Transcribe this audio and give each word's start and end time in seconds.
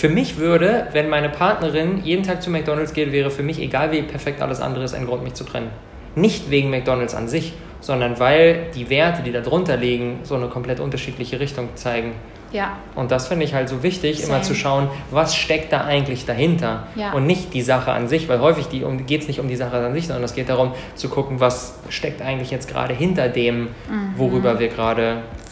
Für 0.00 0.08
mich 0.08 0.38
würde, 0.38 0.86
wenn 0.92 1.10
meine 1.10 1.28
Partnerin 1.28 2.02
jeden 2.02 2.22
Tag 2.22 2.40
zu 2.42 2.48
McDonalds 2.48 2.94
geht, 2.94 3.12
wäre 3.12 3.30
für 3.30 3.42
mich, 3.42 3.60
egal 3.60 3.92
wie 3.92 4.00
perfekt 4.00 4.40
alles 4.40 4.62
andere 4.62 4.82
ist, 4.82 4.94
ein 4.94 5.04
Grund, 5.04 5.22
mich 5.22 5.34
zu 5.34 5.44
trennen. 5.44 5.68
Nicht 6.14 6.48
wegen 6.50 6.70
McDonalds 6.70 7.14
an 7.14 7.28
sich, 7.28 7.52
sondern 7.82 8.18
weil 8.18 8.68
die 8.74 8.88
Werte, 8.88 9.20
die 9.22 9.30
darunter 9.30 9.76
liegen, 9.76 10.20
so 10.22 10.36
eine 10.36 10.46
komplett 10.46 10.80
unterschiedliche 10.80 11.38
Richtung 11.38 11.68
zeigen. 11.74 12.12
Ja. 12.50 12.78
Und 12.94 13.10
das 13.10 13.28
finde 13.28 13.44
ich 13.44 13.52
halt 13.52 13.68
so 13.68 13.82
wichtig, 13.82 14.22
Same. 14.22 14.32
immer 14.36 14.42
zu 14.42 14.54
schauen, 14.54 14.88
was 15.10 15.36
steckt 15.36 15.70
da 15.70 15.82
eigentlich 15.84 16.24
dahinter 16.24 16.86
Ja. 16.94 17.12
und 17.12 17.26
nicht 17.26 17.52
die 17.52 17.60
Sache 17.60 17.92
an 17.92 18.08
sich, 18.08 18.26
weil 18.26 18.40
häufig 18.40 18.82
um, 18.82 19.04
geht 19.04 19.20
es 19.20 19.28
nicht 19.28 19.38
um 19.38 19.48
die 19.48 19.56
Sache 19.56 19.76
an 19.76 19.92
sich, 19.92 20.06
sondern 20.06 20.24
es 20.24 20.34
geht 20.34 20.48
darum 20.48 20.72
zu 20.94 21.10
gucken, 21.10 21.40
was 21.40 21.74
steckt 21.90 22.22
eigentlich 22.22 22.50
jetzt 22.50 22.68
gerade 22.70 22.94
hinter 22.94 23.28
dem, 23.28 23.68
worüber 24.16 24.58
wir 24.58 24.68
Mhm. 24.68 24.72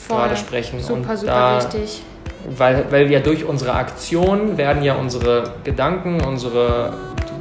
Gerade 0.09 0.37
sprechen. 0.39 0.80
Super, 0.80 1.11
und 1.11 1.19
super 1.19 1.33
da, 1.33 1.57
wichtig. 1.59 2.03
Weil, 2.57 2.87
weil 2.91 3.11
ja 3.11 3.21
durch 3.21 3.45
unsere 3.45 3.75
Aktion 3.75 4.57
werden 4.57 4.83
ja 4.83 4.95
unsere 4.95 5.55
Gedanken, 5.64 6.21
unsere 6.22 6.95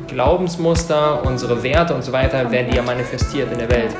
Glaubensmuster, 0.07 1.25
unsere 1.25 1.63
Werte 1.63 1.93
und 1.93 2.03
so 2.03 2.11
weiter, 2.11 2.51
werden 2.51 2.69
die 2.69 2.75
ja 2.75 2.83
manifestiert 2.83 3.51
in 3.51 3.59
der 3.59 3.69
Welt. 3.71 3.95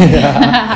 Hallo. 0.00 0.64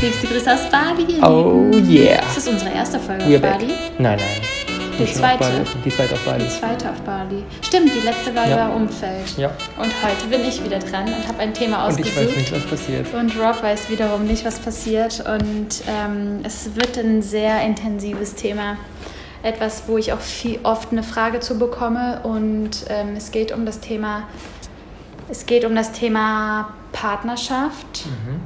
Liebste 0.00 0.26
Grüße 0.28 0.52
aus 0.54 0.70
Bali. 0.70 1.20
Oh 1.22 1.70
yeah. 1.86 2.20
Das 2.22 2.38
ist 2.38 2.48
unsere 2.48 2.70
erste 2.72 2.98
Folge 2.98 3.24
We're. 3.24 3.38
Bali. 3.38 3.66
Nein, 3.98 4.18
nein. 4.18 4.98
Die 4.98 5.12
zweite. 5.12 5.64
Die 5.84 5.90
zweite 5.90 6.14
auf 6.14 6.24
Bali. 6.24 6.44
Die 6.44 6.48
zweite 6.50 6.90
auf 6.90 7.00
Bali. 7.02 7.44
Stimmt, 7.62 7.90
die 7.94 8.00
letzte 8.00 8.34
war 8.34 8.46
Ja. 8.48 8.66
über 8.66 8.76
Umfeld. 8.76 9.36
Ja. 9.36 9.50
Und 9.78 9.92
heute 10.02 10.26
bin 10.30 10.40
ich 10.46 10.62
wieder 10.64 10.78
dran 10.78 11.04
und 11.06 11.26
habe 11.28 11.38
ein 11.40 11.52
Thema 11.54 11.86
Und 11.86 11.98
ich 12.00 12.06
ausgesucht. 12.06 12.28
weiß 12.30 12.36
nicht, 12.36 12.52
was 12.52 12.62
passiert. 12.64 13.14
Und 13.14 13.38
Rob 13.38 13.62
weiß 13.62 13.90
wiederum 13.90 14.24
nicht, 14.26 14.44
was 14.44 14.58
passiert. 14.58 15.20
Und 15.26 15.82
ähm, 15.86 16.40
es 16.44 16.74
wird 16.74 16.96
ein 16.98 17.20
sehr 17.22 17.60
intensives 17.62 18.34
Thema. 18.34 18.76
Etwas, 19.42 19.84
wo 19.86 19.96
ich 19.98 20.12
auch 20.12 20.20
viel, 20.20 20.60
oft 20.62 20.92
eine 20.92 21.02
Frage 21.02 21.40
zu 21.40 21.58
bekomme. 21.58 22.20
Und 22.22 22.84
ähm, 22.88 23.14
es 23.16 23.30
geht 23.32 23.52
um 23.52 23.64
das 23.66 23.80
Thema, 23.80 24.24
es 25.30 25.44
geht 25.46 25.64
um 25.64 25.74
das 25.74 25.92
Thema 25.92 26.74
Partnerschaft. 26.92 28.04
Mhm. 28.06 28.40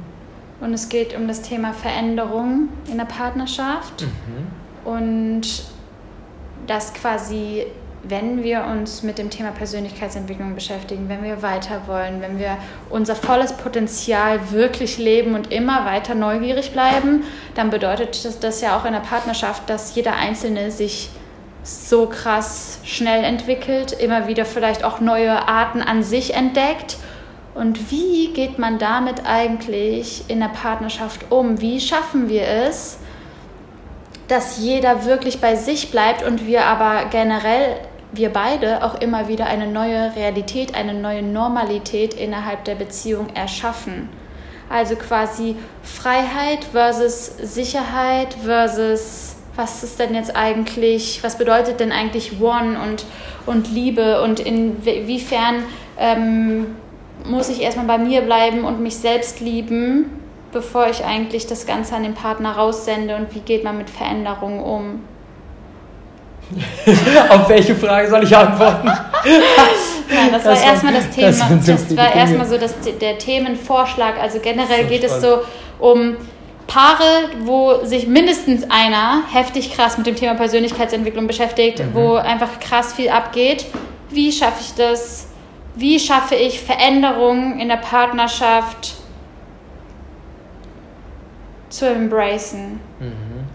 Und 0.61 0.73
es 0.73 0.89
geht 0.89 1.15
um 1.15 1.27
das 1.27 1.41
Thema 1.41 1.73
Veränderung 1.73 2.69
in 2.89 2.97
der 2.97 3.05
Partnerschaft. 3.05 4.01
Mhm. 4.03 4.89
Und 4.89 5.65
dass 6.67 6.93
quasi, 6.93 7.65
wenn 8.03 8.43
wir 8.43 8.63
uns 8.65 9.03
mit 9.03 9.17
dem 9.17 9.29
Thema 9.29 9.51
Persönlichkeitsentwicklung 9.51 10.55
beschäftigen, 10.55 11.09
wenn 11.09 11.23
wir 11.23 11.41
weiter 11.41 11.81
wollen, 11.87 12.21
wenn 12.21 12.39
wir 12.39 12.57
unser 12.89 13.15
volles 13.15 13.53
Potenzial 13.53 14.51
wirklich 14.51 14.97
leben 14.97 15.35
und 15.35 15.51
immer 15.51 15.85
weiter 15.85 16.15
neugierig 16.15 16.71
bleiben, 16.71 17.23
dann 17.55 17.69
bedeutet 17.69 18.23
das, 18.23 18.39
das 18.39 18.61
ja 18.61 18.77
auch 18.77 18.85
in 18.85 18.93
der 18.93 18.99
Partnerschaft, 18.99 19.69
dass 19.69 19.95
jeder 19.95 20.15
Einzelne 20.15 20.71
sich 20.71 21.09
so 21.63 22.05
krass 22.05 22.79
schnell 22.83 23.23
entwickelt, 23.23 23.91
immer 23.91 24.27
wieder 24.27 24.45
vielleicht 24.45 24.83
auch 24.83 24.99
neue 24.99 25.47
Arten 25.47 25.81
an 25.81 26.03
sich 26.03 26.35
entdeckt. 26.35 26.97
Und 27.55 27.89
wie 27.89 28.33
geht 28.33 28.59
man 28.59 28.79
damit 28.79 29.25
eigentlich 29.25 30.25
in 30.27 30.41
der 30.41 30.49
Partnerschaft 30.49 31.31
um? 31.31 31.61
Wie 31.61 31.79
schaffen 31.79 32.27
wir 32.27 32.45
es, 32.45 32.99
dass 34.27 34.57
jeder 34.57 35.05
wirklich 35.05 35.39
bei 35.39 35.55
sich 35.55 35.89
bleibt 35.89 36.21
und 36.23 36.45
wir 36.45 36.65
aber 36.65 37.05
generell, 37.09 37.77
wir 38.11 38.33
beide, 38.33 38.83
auch 38.83 38.99
immer 38.99 39.29
wieder 39.29 39.45
eine 39.45 39.67
neue 39.67 40.15
Realität, 40.17 40.75
eine 40.75 40.93
neue 40.93 41.23
Normalität 41.23 42.13
innerhalb 42.13 42.65
der 42.65 42.75
Beziehung 42.75 43.27
erschaffen. 43.33 44.09
Also 44.69 44.95
quasi 44.95 45.55
Freiheit 45.81 46.65
versus 46.65 47.37
Sicherheit 47.37 48.33
versus 48.43 49.35
was 49.55 49.83
ist 49.83 49.99
denn 49.99 50.13
jetzt 50.13 50.35
eigentlich, 50.35 51.23
was 51.23 51.37
bedeutet 51.37 51.79
denn 51.79 51.93
eigentlich 51.93 52.41
One 52.41 52.77
und, 52.77 53.05
und 53.45 53.71
Liebe 53.71 54.21
und 54.21 54.41
inwiefern 54.41 55.63
ähm, 55.97 56.75
muss 57.29 57.49
ich 57.49 57.61
erstmal 57.61 57.85
bei 57.85 57.97
mir 57.97 58.21
bleiben 58.21 58.63
und 58.65 58.81
mich 58.81 58.95
selbst 58.97 59.39
lieben, 59.39 60.09
bevor 60.51 60.87
ich 60.87 61.03
eigentlich 61.03 61.47
das 61.47 61.65
Ganze 61.65 61.95
an 61.95 62.03
den 62.03 62.13
Partner 62.13 62.53
raussende 62.53 63.15
und 63.15 63.33
wie 63.35 63.39
geht 63.39 63.63
man 63.63 63.77
mit 63.77 63.89
Veränderungen 63.89 64.59
um? 64.59 65.01
Auf 67.29 67.49
welche 67.49 67.75
Frage 67.75 68.07
soll 68.09 68.23
ich 68.23 68.35
antworten? 68.35 68.91
Ja, 70.07 70.27
das, 70.31 70.43
Das 70.43 70.61
war 70.61 70.69
erstmal 70.71 70.93
das 70.93 71.09
Thema. 71.09 71.27
das 71.31 71.65
Das, 71.65 71.89
so 71.89 71.97
war 71.97 72.15
erstmal 72.15 72.45
so 72.45 72.59
das, 72.59 72.75
der 73.01 73.17
Themenvorschlag. 73.17 74.19
Also 74.21 74.37
generell 74.39 74.85
geht 74.85 75.03
es 75.03 75.17
spannend. 75.17 75.39
so 75.79 75.83
um 75.89 76.15
Paare, 76.67 77.29
wo 77.43 77.83
sich 77.83 78.05
mindestens 78.05 78.65
einer 78.69 79.23
heftig 79.33 79.73
krass 79.73 79.97
mit 79.97 80.05
dem 80.05 80.15
Thema 80.15 80.35
Persönlichkeitsentwicklung 80.35 81.25
beschäftigt, 81.25 81.79
Mhm. 81.79 81.93
wo 81.95 82.13
einfach 82.17 82.59
krass 82.59 82.93
viel 82.93 83.09
abgeht. 83.09 83.65
Wie 84.11 84.31
schaffe 84.31 84.61
ich 84.61 84.75
das? 84.75 85.27
Wie 85.75 85.99
schaffe 85.99 86.35
ich 86.35 86.61
Veränderungen 86.61 87.59
in 87.59 87.67
der 87.67 87.77
Partnerschaft 87.77 88.95
zu 91.69 91.89
embracen? 91.89 92.79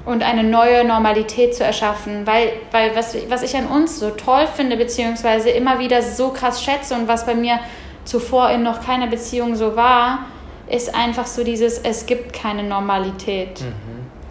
und 0.04 0.22
eine 0.22 0.42
neue 0.42 0.84
Normalität 0.84 1.54
zu 1.54 1.64
erschaffen. 1.64 2.26
Weil, 2.26 2.52
weil 2.72 2.96
was, 2.96 3.16
was 3.28 3.42
ich 3.42 3.56
an 3.56 3.66
uns 3.66 3.98
so 3.98 4.10
toll 4.10 4.46
finde, 4.46 4.76
beziehungsweise 4.76 5.50
immer 5.50 5.78
wieder 5.78 6.02
so 6.02 6.30
krass 6.30 6.62
schätze 6.62 6.94
und 6.94 7.08
was 7.08 7.26
bei 7.26 7.34
mir 7.34 7.60
zuvor 8.04 8.50
in 8.50 8.62
noch 8.62 8.84
keiner 8.84 9.06
Beziehung 9.06 9.54
so 9.56 9.76
war, 9.76 10.26
ist 10.68 10.94
einfach 10.94 11.26
so 11.26 11.44
dieses, 11.44 11.78
es 11.78 12.06
gibt 12.06 12.32
keine 12.32 12.62
Normalität. 12.62 13.62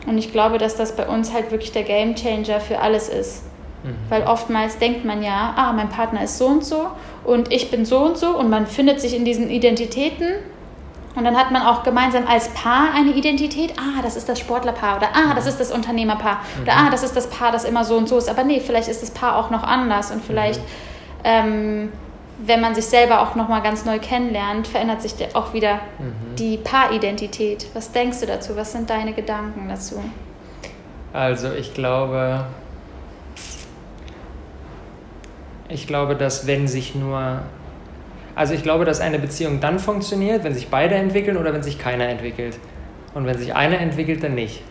Und 0.07 0.17
ich 0.17 0.31
glaube, 0.31 0.57
dass 0.57 0.75
das 0.75 0.95
bei 0.95 1.07
uns 1.07 1.33
halt 1.33 1.51
wirklich 1.51 1.71
der 1.71 1.83
Gamechanger 1.83 2.59
für 2.59 2.79
alles 2.79 3.09
ist. 3.09 3.43
Weil 4.09 4.23
oftmals 4.23 4.77
denkt 4.77 5.05
man 5.05 5.23
ja, 5.23 5.53
ah, 5.55 5.71
mein 5.71 5.87
Partner 5.89 6.23
ist 6.23 6.37
so 6.37 6.47
und 6.47 6.65
so 6.65 6.87
und 7.29 7.53
ich 7.53 7.69
bin 7.69 7.85
so 7.85 7.99
und 7.99 8.17
so 8.17 8.35
und 8.35 8.49
man 8.49 8.65
findet 8.65 8.99
sich 8.99 9.15
in 9.15 9.23
diesen 9.23 9.49
Identitäten 9.49 10.27
und 11.15 11.23
dann 11.23 11.37
hat 11.37 11.51
man 11.51 11.61
auch 11.61 11.83
gemeinsam 11.83 12.25
als 12.27 12.49
Paar 12.49 12.93
eine 12.95 13.11
Identität. 13.11 13.73
Ah, 13.77 14.01
das 14.01 14.15
ist 14.15 14.27
das 14.27 14.39
Sportlerpaar 14.39 14.97
oder 14.97 15.09
ah, 15.13 15.33
das 15.35 15.45
ist 15.45 15.59
das 15.59 15.71
Unternehmerpaar 15.71 16.41
oder 16.61 16.73
ah, 16.73 16.89
das 16.89 17.03
ist 17.03 17.15
das 17.15 17.29
Paar, 17.29 17.51
das 17.51 17.65
immer 17.65 17.83
so 17.83 17.97
und 17.97 18.09
so 18.09 18.17
ist. 18.17 18.29
Aber 18.29 18.43
nee, 18.43 18.59
vielleicht 18.59 18.87
ist 18.87 19.03
das 19.03 19.11
Paar 19.11 19.35
auch 19.35 19.51
noch 19.51 19.63
anders 19.63 20.11
und 20.11 20.23
vielleicht, 20.23 20.61
ähm, 21.23 21.91
wenn 22.39 22.61
man 22.61 22.73
sich 22.73 22.85
selber 22.85 23.21
auch 23.21 23.35
noch 23.35 23.47
mal 23.47 23.59
ganz 23.59 23.85
neu 23.85 23.99
kennenlernt, 23.99 24.67
verändert 24.67 25.01
sich 25.01 25.13
auch 25.35 25.53
wieder 25.53 25.81
die 26.37 26.57
Paaridentität. 26.57 27.67
Was 27.73 27.91
denkst 27.91 28.21
du 28.21 28.25
dazu? 28.25 28.55
Was 28.55 28.71
sind 28.71 28.89
deine 28.89 29.13
Gedanken 29.13 29.67
dazu? 29.67 30.01
Also 31.11 31.51
ich 31.51 31.73
glaube, 31.73 32.45
ich 35.69 35.87
glaube, 35.87 36.15
dass 36.15 36.47
wenn 36.47 36.67
sich 36.67 36.95
nur, 36.95 37.41
also 38.35 38.53
ich 38.53 38.63
glaube, 38.63 38.85
dass 38.85 38.99
eine 38.99 39.19
Beziehung 39.19 39.59
dann 39.59 39.79
funktioniert, 39.79 40.43
wenn 40.43 40.53
sich 40.53 40.67
beide 40.67 40.95
entwickeln 40.95 41.37
oder 41.37 41.53
wenn 41.53 41.63
sich 41.63 41.77
keiner 41.79 42.09
entwickelt. 42.09 42.57
Und 43.13 43.25
wenn 43.25 43.37
sich 43.37 43.55
einer 43.55 43.79
entwickelt, 43.79 44.23
dann 44.23 44.35
nicht. 44.35 44.61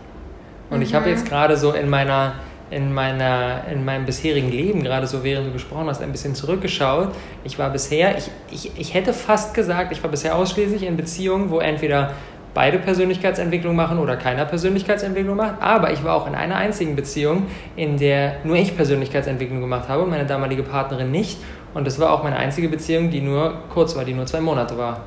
Und 0.70 0.82
ich 0.82 0.94
habe 0.94 1.08
jetzt 1.08 1.28
gerade 1.28 1.56
so 1.56 1.72
in 1.72 1.88
meiner, 1.88 2.34
in 2.70 2.92
meiner, 2.92 3.62
in 3.72 3.84
meinem 3.84 4.04
bisherigen 4.04 4.50
Leben, 4.50 4.82
gerade 4.82 5.06
so 5.06 5.25
während 5.25 5.48
du 5.48 5.53
gesprochen 5.53 5.87
hast, 5.87 6.03
ein 6.03 6.12
bisschen 6.12 6.34
zurückgeschaut. 6.34 7.14
Ich 7.44 7.58
war 7.58 7.70
bisher, 7.70 8.19
ich, 8.19 8.31
ich, 8.50 8.78
ich 8.78 8.94
hätte 8.94 9.12
fast 9.12 9.54
gesagt, 9.54 9.92
ich 9.92 10.03
war 10.03 10.10
bisher 10.10 10.37
ausschließlich 10.37 10.82
in 10.82 10.97
Beziehungen, 10.97 11.50
wo 11.50 11.60
entweder 11.60 12.12
beide 12.54 12.78
Persönlichkeitsentwicklung 12.78 13.76
machen 13.76 13.98
oder 13.98 14.16
keiner 14.16 14.44
Persönlichkeitsentwicklung 14.44 15.36
macht. 15.36 15.60
Aber 15.60 15.92
ich 15.92 16.03
war 16.04 16.14
auch 16.14 16.26
in 16.26 16.34
einer 16.34 16.56
einzigen 16.56 16.97
Beziehung, 16.97 17.47
in 17.76 17.97
der 17.98 18.36
nur 18.44 18.56
ich 18.56 18.76
Persönlichkeitsentwicklung 18.76 19.61
gemacht 19.61 19.88
habe 19.88 20.02
und 20.02 20.11
meine 20.11 20.26
damalige 20.26 20.62
Partnerin 20.62 21.11
nicht. 21.11 21.38
Und 21.75 21.87
das 21.87 21.99
war 22.00 22.12
auch 22.12 22.22
meine 22.22 22.37
einzige 22.37 22.69
Beziehung, 22.69 23.11
die 23.11 23.20
nur 23.20 23.55
kurz 23.72 23.94
war, 23.96 24.05
die 24.05 24.14
nur 24.14 24.26
zwei 24.26 24.40
Monate 24.40 24.78
war. 24.78 25.02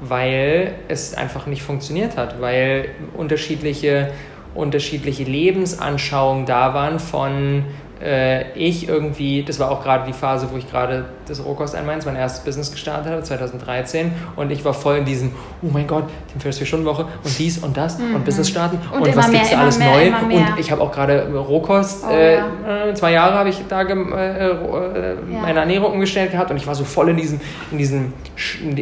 Weil 0.00 0.74
es 0.88 1.14
einfach 1.14 1.46
nicht 1.46 1.62
funktioniert 1.62 2.16
hat, 2.16 2.40
weil 2.40 2.88
unterschiedliche, 3.16 4.10
unterschiedliche 4.54 5.22
Lebensanschauungen 5.24 6.44
da 6.44 6.74
waren 6.74 6.98
von 6.98 7.64
äh, 8.04 8.50
ich 8.58 8.88
irgendwie, 8.88 9.42
das 9.42 9.58
war 9.60 9.70
auch 9.70 9.82
gerade 9.82 10.04
die 10.06 10.12
Phase, 10.12 10.48
wo 10.52 10.56
ich 10.56 10.68
gerade 10.70 11.04
das 11.28 11.44
Rohkost 11.44 11.74
einmeins, 11.74 12.04
mein 12.04 12.16
erstes 12.16 12.44
Business 12.44 12.70
gestartet 12.72 13.12
habe, 13.12 13.22
2013 13.22 14.12
und 14.36 14.50
ich 14.50 14.64
war 14.64 14.74
voll 14.74 14.96
in 14.96 15.04
diesem, 15.04 15.32
oh 15.62 15.68
mein 15.72 15.86
Gott, 15.86 16.04
die 16.34 16.40
40-Stunden-Woche 16.40 17.02
und 17.24 17.38
dies 17.38 17.58
und 17.58 17.76
das 17.76 17.96
und 17.98 18.24
Business 18.24 18.48
starten 18.48 18.76
Mhm. 18.76 18.96
Und 18.96 19.02
und, 19.08 19.16
was 19.16 19.28
mehr, 19.28 19.40
gibt's 19.40 19.50
da 19.54 19.60
alles 19.60 19.78
mehr, 19.78 19.90
neu 19.90 20.34
und 20.36 20.58
ich 20.58 20.70
habe 20.70 20.80
auch 20.82 20.90
gerade 20.92 21.28
Rohkost, 21.32 22.04
Oh, 22.08 22.12
äh, 22.12 22.36
ja. 22.36 22.86
äh, 22.88 22.94
zwei 22.94 23.12
Jahre 23.12 23.34
habe 23.34 23.48
ich 23.50 23.60
da 23.68 23.82
gem- 23.84 24.12
äh, 24.12 24.48
äh, 24.48 24.52
Ja. 25.30 25.40
meine 25.40 25.60
Ernährung 25.60 25.92
umgestellt 25.92 26.32
gehabt 26.32 26.50
und 26.50 26.56
ich 26.56 26.66
war 26.66 26.74
so 26.74 26.84
voll 26.84 27.08
in 27.10 27.16
diesem, 27.16 27.40
in 27.70 27.78
diesem, 27.78 28.12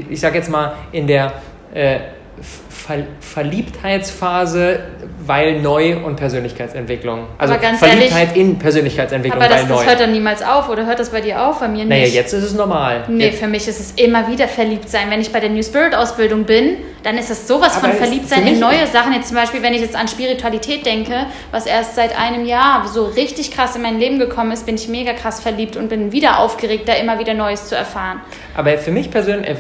ich 0.09 0.21
sag 0.21 0.35
jetzt 0.35 0.51
mal, 0.51 0.73
in 0.93 1.07
der, 1.07 1.33
äh, 1.75 1.99
Ver 2.41 3.05
Verliebtheitsphase, 3.21 4.81
weil 5.25 5.61
neu 5.61 5.99
und 6.05 6.17
Persönlichkeitsentwicklung. 6.17 7.27
Also 7.39 7.55
Aber 7.55 7.63
ganz 7.63 7.79
Verliebtheit 7.79 8.37
in 8.37 8.59
Persönlichkeitsentwicklung, 8.59 9.41
Aber 9.41 9.53
das, 9.53 9.63
weil 9.63 9.69
neu. 9.69 9.77
das 9.77 9.87
hört 9.87 10.01
dann 10.01 10.13
niemals 10.13 10.43
auf 10.43 10.69
oder 10.69 10.87
hört 10.87 10.99
das 10.99 11.11
bei 11.11 11.21
dir 11.21 11.43
auf? 11.47 11.61
Bei 11.61 11.69
mir 11.69 11.85
nicht. 11.85 11.89
naja, 11.89 12.07
jetzt 12.07 12.33
ist 12.33 12.43
es 12.43 12.55
normal. 12.55 13.05
Nee, 13.09 13.27
Jetzt, 13.27 13.39
für 13.41 13.47
mich 13.47 13.69
ist 13.69 13.79
es 13.81 13.93
immer 13.93 14.29
wieder 14.29 14.49
verliebt 14.49 14.89
sein. 14.89 15.11
Wenn 15.11 15.21
ich 15.21 15.31
bei 15.31 15.41
der 15.41 15.51
New 15.51 15.63
Spirit 15.63 15.95
Ausbildung 15.95 16.45
bin, 16.45 16.79
dann 17.03 17.17
ist 17.19 17.31
es 17.31 17.47
sowas 17.47 17.77
Aber 17.77 17.89
von 17.89 17.97
verliebt 17.97 18.29
sein 18.29 18.47
in 18.47 18.59
neue 18.59 18.87
Sachen. 18.87 19.13
Jetzt 19.13 19.29
zum 19.29 19.37
Beispiel, 19.37 19.63
wenn 19.63 19.75
ich 19.75 19.83
jetzt 19.83 19.95
an 19.97 20.09
Spiritualität 20.09 20.85
denke, 20.87 21.27
was 21.51 21.67
erst 21.67 21.95
seit 21.97 22.19
einem 22.19 22.45
Jahr 22.47 22.89
so 22.89 23.05
richtig 23.07 23.53
krass 23.53 23.77
in 23.77 23.83
mein 23.83 23.99
Leben 23.99 24.19
gekommen 24.19 24.53
ist, 24.53 24.67
bin 24.67 24.75
ich 24.75 24.89
mega 24.89 25.13
krass 25.13 25.41
verliebt 25.41 25.77
und 25.77 25.89
bin 25.89 26.13
wieder 26.13 26.39
aufgeregt, 26.41 26.89
da 26.89 26.95
immer 26.95 27.19
wieder 27.19 27.35
Neues 27.35 27.67
zu 27.69 27.77
erfahren. 27.77 28.21
aber 28.57 28.77
für 28.79 28.91
mich 28.91 29.11
persönlich, 29.11 29.49
äh, 29.49 29.57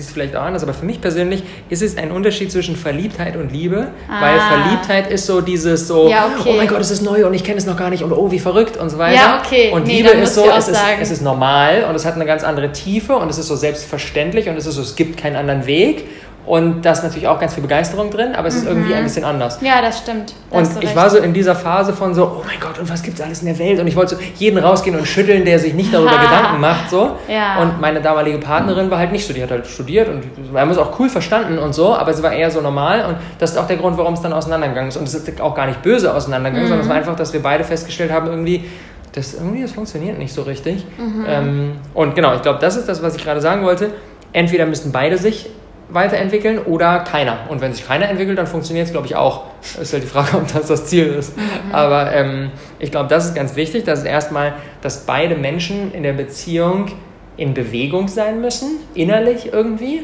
siehst 0.00 0.12
vielleicht 0.12 0.34
auch 0.36 0.42
anders, 0.42 0.62
aber 0.62 0.74
für 0.74 0.86
mich 0.86 1.00
persönlich 1.00 1.42
ist 1.68 1.82
es 1.82 1.96
ein 1.96 2.10
Unterschied 2.10 2.50
zwischen 2.50 2.76
Verliebtheit 2.76 3.36
und 3.36 3.52
Liebe, 3.52 3.88
weil 4.20 4.38
Ah. 4.38 4.48
Verliebtheit 4.62 5.10
ist 5.10 5.26
so 5.26 5.40
dieses 5.40 5.86
so, 5.88 6.08
Ja, 6.08 6.30
okay. 6.38 6.50
oh 6.52 6.56
mein 6.56 6.68
Gott, 6.68 6.80
es 6.80 6.90
ist 6.90 7.02
neu 7.02 7.26
und 7.26 7.34
ich 7.34 7.44
kenne 7.44 7.58
es 7.58 7.66
noch 7.66 7.76
gar 7.76 7.90
nicht 7.90 8.02
und 8.02 8.12
oh, 8.12 8.30
wie 8.30 8.38
verrückt 8.38 8.76
und 8.76 8.90
so 8.90 8.98
weiter. 8.98 9.14
Ja, 9.14 9.42
okay. 9.44 9.70
Und 9.72 9.86
Nee, 9.86 9.98
Liebe 10.02 10.10
ist 10.10 10.34
so, 10.34 10.44
es 10.50 10.68
ist, 10.68 10.78
es 11.00 11.10
ist 11.10 11.22
normal 11.22 11.84
und 11.88 11.94
es 11.94 12.04
hat 12.06 12.14
eine 12.14 12.24
ganz 12.26 12.44
andere 12.44 12.72
Tiefe 12.72 13.16
und 13.16 13.28
es 13.30 13.38
ist 13.38 13.48
so 13.48 13.56
selbstverständlich 13.56 14.48
und 14.48 14.56
es 14.56 14.66
ist 14.66 14.74
so, 14.76 14.82
es 14.82 14.96
gibt 14.96 15.16
keinen 15.18 15.36
anderen 15.36 15.66
Weg 15.66 16.04
und 16.48 16.80
da 16.82 16.92
ist 16.92 17.02
natürlich 17.02 17.28
auch 17.28 17.38
ganz 17.38 17.52
viel 17.52 17.62
Begeisterung 17.62 18.10
drin, 18.10 18.34
aber 18.34 18.48
es 18.48 18.54
ist 18.56 18.66
irgendwie 18.66 18.94
ein 18.94 19.04
bisschen 19.04 19.24
anders. 19.24 19.58
Ja, 19.60 19.82
das 19.82 19.98
stimmt. 19.98 20.32
Da 20.50 20.58
hast 20.60 20.70
Und 20.76 20.82
ich 20.82 20.88
recht. 20.88 20.96
war 20.96 21.10
so 21.10 21.18
in 21.18 21.34
dieser 21.34 21.54
Phase 21.54 21.92
von 21.92 22.14
so, 22.14 22.24
oh 22.24 22.42
mein 22.46 22.58
Gott, 22.58 22.78
und 22.78 22.88
was 22.90 23.02
gibt's 23.02 23.20
alles 23.20 23.40
in 23.40 23.46
der 23.48 23.58
Welt? 23.58 23.78
Und 23.80 23.86
ich 23.86 23.94
wollte 23.94 24.16
so 24.16 24.20
jeden 24.36 24.58
rausgehen 24.58 24.96
und 24.96 25.06
schütteln, 25.06 25.44
der 25.44 25.58
sich 25.58 25.74
nicht 25.74 25.92
darüber 25.92 26.18
Ha. 26.18 26.22
Gedanken 26.22 26.60
macht. 26.60 26.88
so. 26.88 27.10
Ja. 27.28 27.60
Und 27.60 27.80
meine 27.82 28.00
damalige 28.00 28.38
Partnerin 28.38 28.90
war 28.90 28.98
halt 28.98 29.12
nicht 29.12 29.26
so, 29.26 29.34
die 29.34 29.42
hat 29.42 29.50
halt 29.50 29.66
studiert 29.66 30.08
und 30.08 30.22
wir 30.52 30.58
haben 30.60 30.70
es 30.70 30.78
auch 30.78 30.98
cool 30.98 31.10
verstanden 31.10 31.58
und 31.58 31.74
so, 31.74 31.94
aber 31.94 32.14
sie 32.14 32.22
war 32.22 32.32
eher 32.32 32.50
so 32.50 32.62
normal 32.62 33.04
und 33.06 33.16
das 33.38 33.50
ist 33.50 33.58
auch 33.58 33.66
der 33.66 33.76
Grund, 33.76 33.98
warum 33.98 34.14
es 34.14 34.22
dann 34.22 34.32
auseinandergegangen 34.32 34.88
ist. 34.88 34.96
Und 34.96 35.06
es 35.06 35.14
ist 35.14 35.40
auch 35.42 35.54
gar 35.54 35.66
nicht 35.66 35.82
böse 35.82 36.14
auseinandergegangen, 36.14 36.68
sondern 36.68 36.84
es 36.86 36.88
war 36.88 36.96
einfach, 36.96 37.14
dass 37.16 37.32
wir 37.34 37.42
beide 37.42 37.62
festgestellt 37.62 38.10
haben, 38.10 38.26
irgendwie, 38.26 38.64
das, 39.12 39.34
irgendwie, 39.34 39.60
das 39.60 39.72
funktioniert 39.72 40.18
nicht 40.18 40.32
so 40.32 40.42
richtig. 40.42 40.86
Ähm, 41.26 41.72
und 41.92 42.14
genau, 42.14 42.34
ich 42.34 42.40
glaube, 42.42 42.58
das 42.60 42.76
ist 42.76 42.88
das, 42.88 43.02
was 43.02 43.16
ich 43.16 43.22
gerade 43.22 43.42
sagen 43.42 43.64
wollte. 43.64 43.90
Entweder 44.32 44.64
müssen 44.66 44.92
beide 44.92 45.18
sich 45.18 45.50
weiterentwickeln 45.90 46.58
oder 46.58 47.00
keiner. 47.00 47.38
Und 47.48 47.60
wenn 47.60 47.72
sich 47.72 47.86
keiner 47.86 48.08
entwickelt, 48.08 48.38
dann 48.38 48.46
funktioniert 48.46 48.86
es, 48.86 48.92
glaube 48.92 49.06
ich, 49.06 49.16
auch. 49.16 49.44
Ist 49.80 49.92
halt 49.92 50.02
die 50.02 50.08
Frage, 50.08 50.36
ob 50.36 50.52
das 50.52 50.66
das 50.66 50.86
Ziel 50.86 51.06
ist. 51.06 51.34
Aber 51.72 52.12
ähm, 52.12 52.50
ich 52.78 52.90
glaube, 52.90 53.08
das 53.08 53.26
ist 53.26 53.34
ganz 53.34 53.56
wichtig, 53.56 53.84
dass 53.84 54.00
es 54.00 54.04
erstmal, 54.04 54.54
dass 54.82 55.06
beide 55.06 55.34
Menschen 55.34 55.92
in 55.92 56.02
der 56.02 56.12
Beziehung 56.12 56.92
in 57.36 57.54
Bewegung 57.54 58.08
sein 58.08 58.40
müssen, 58.40 58.80
innerlich 58.94 59.52
irgendwie. 59.52 60.02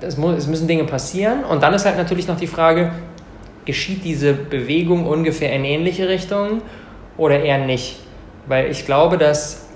Es, 0.00 0.16
muss, 0.16 0.36
es 0.36 0.46
müssen 0.46 0.68
Dinge 0.68 0.84
passieren. 0.84 1.42
Und 1.44 1.62
dann 1.62 1.74
ist 1.74 1.84
halt 1.84 1.96
natürlich 1.96 2.28
noch 2.28 2.38
die 2.38 2.46
Frage, 2.46 2.92
geschieht 3.64 4.04
diese 4.04 4.34
Bewegung 4.34 5.06
ungefähr 5.06 5.52
in 5.52 5.64
ähnliche 5.64 6.08
Richtungen 6.08 6.62
oder 7.16 7.40
eher 7.40 7.58
nicht? 7.58 7.98
Weil 8.46 8.70
ich 8.70 8.86
glaube, 8.86 9.18
dass 9.18 9.67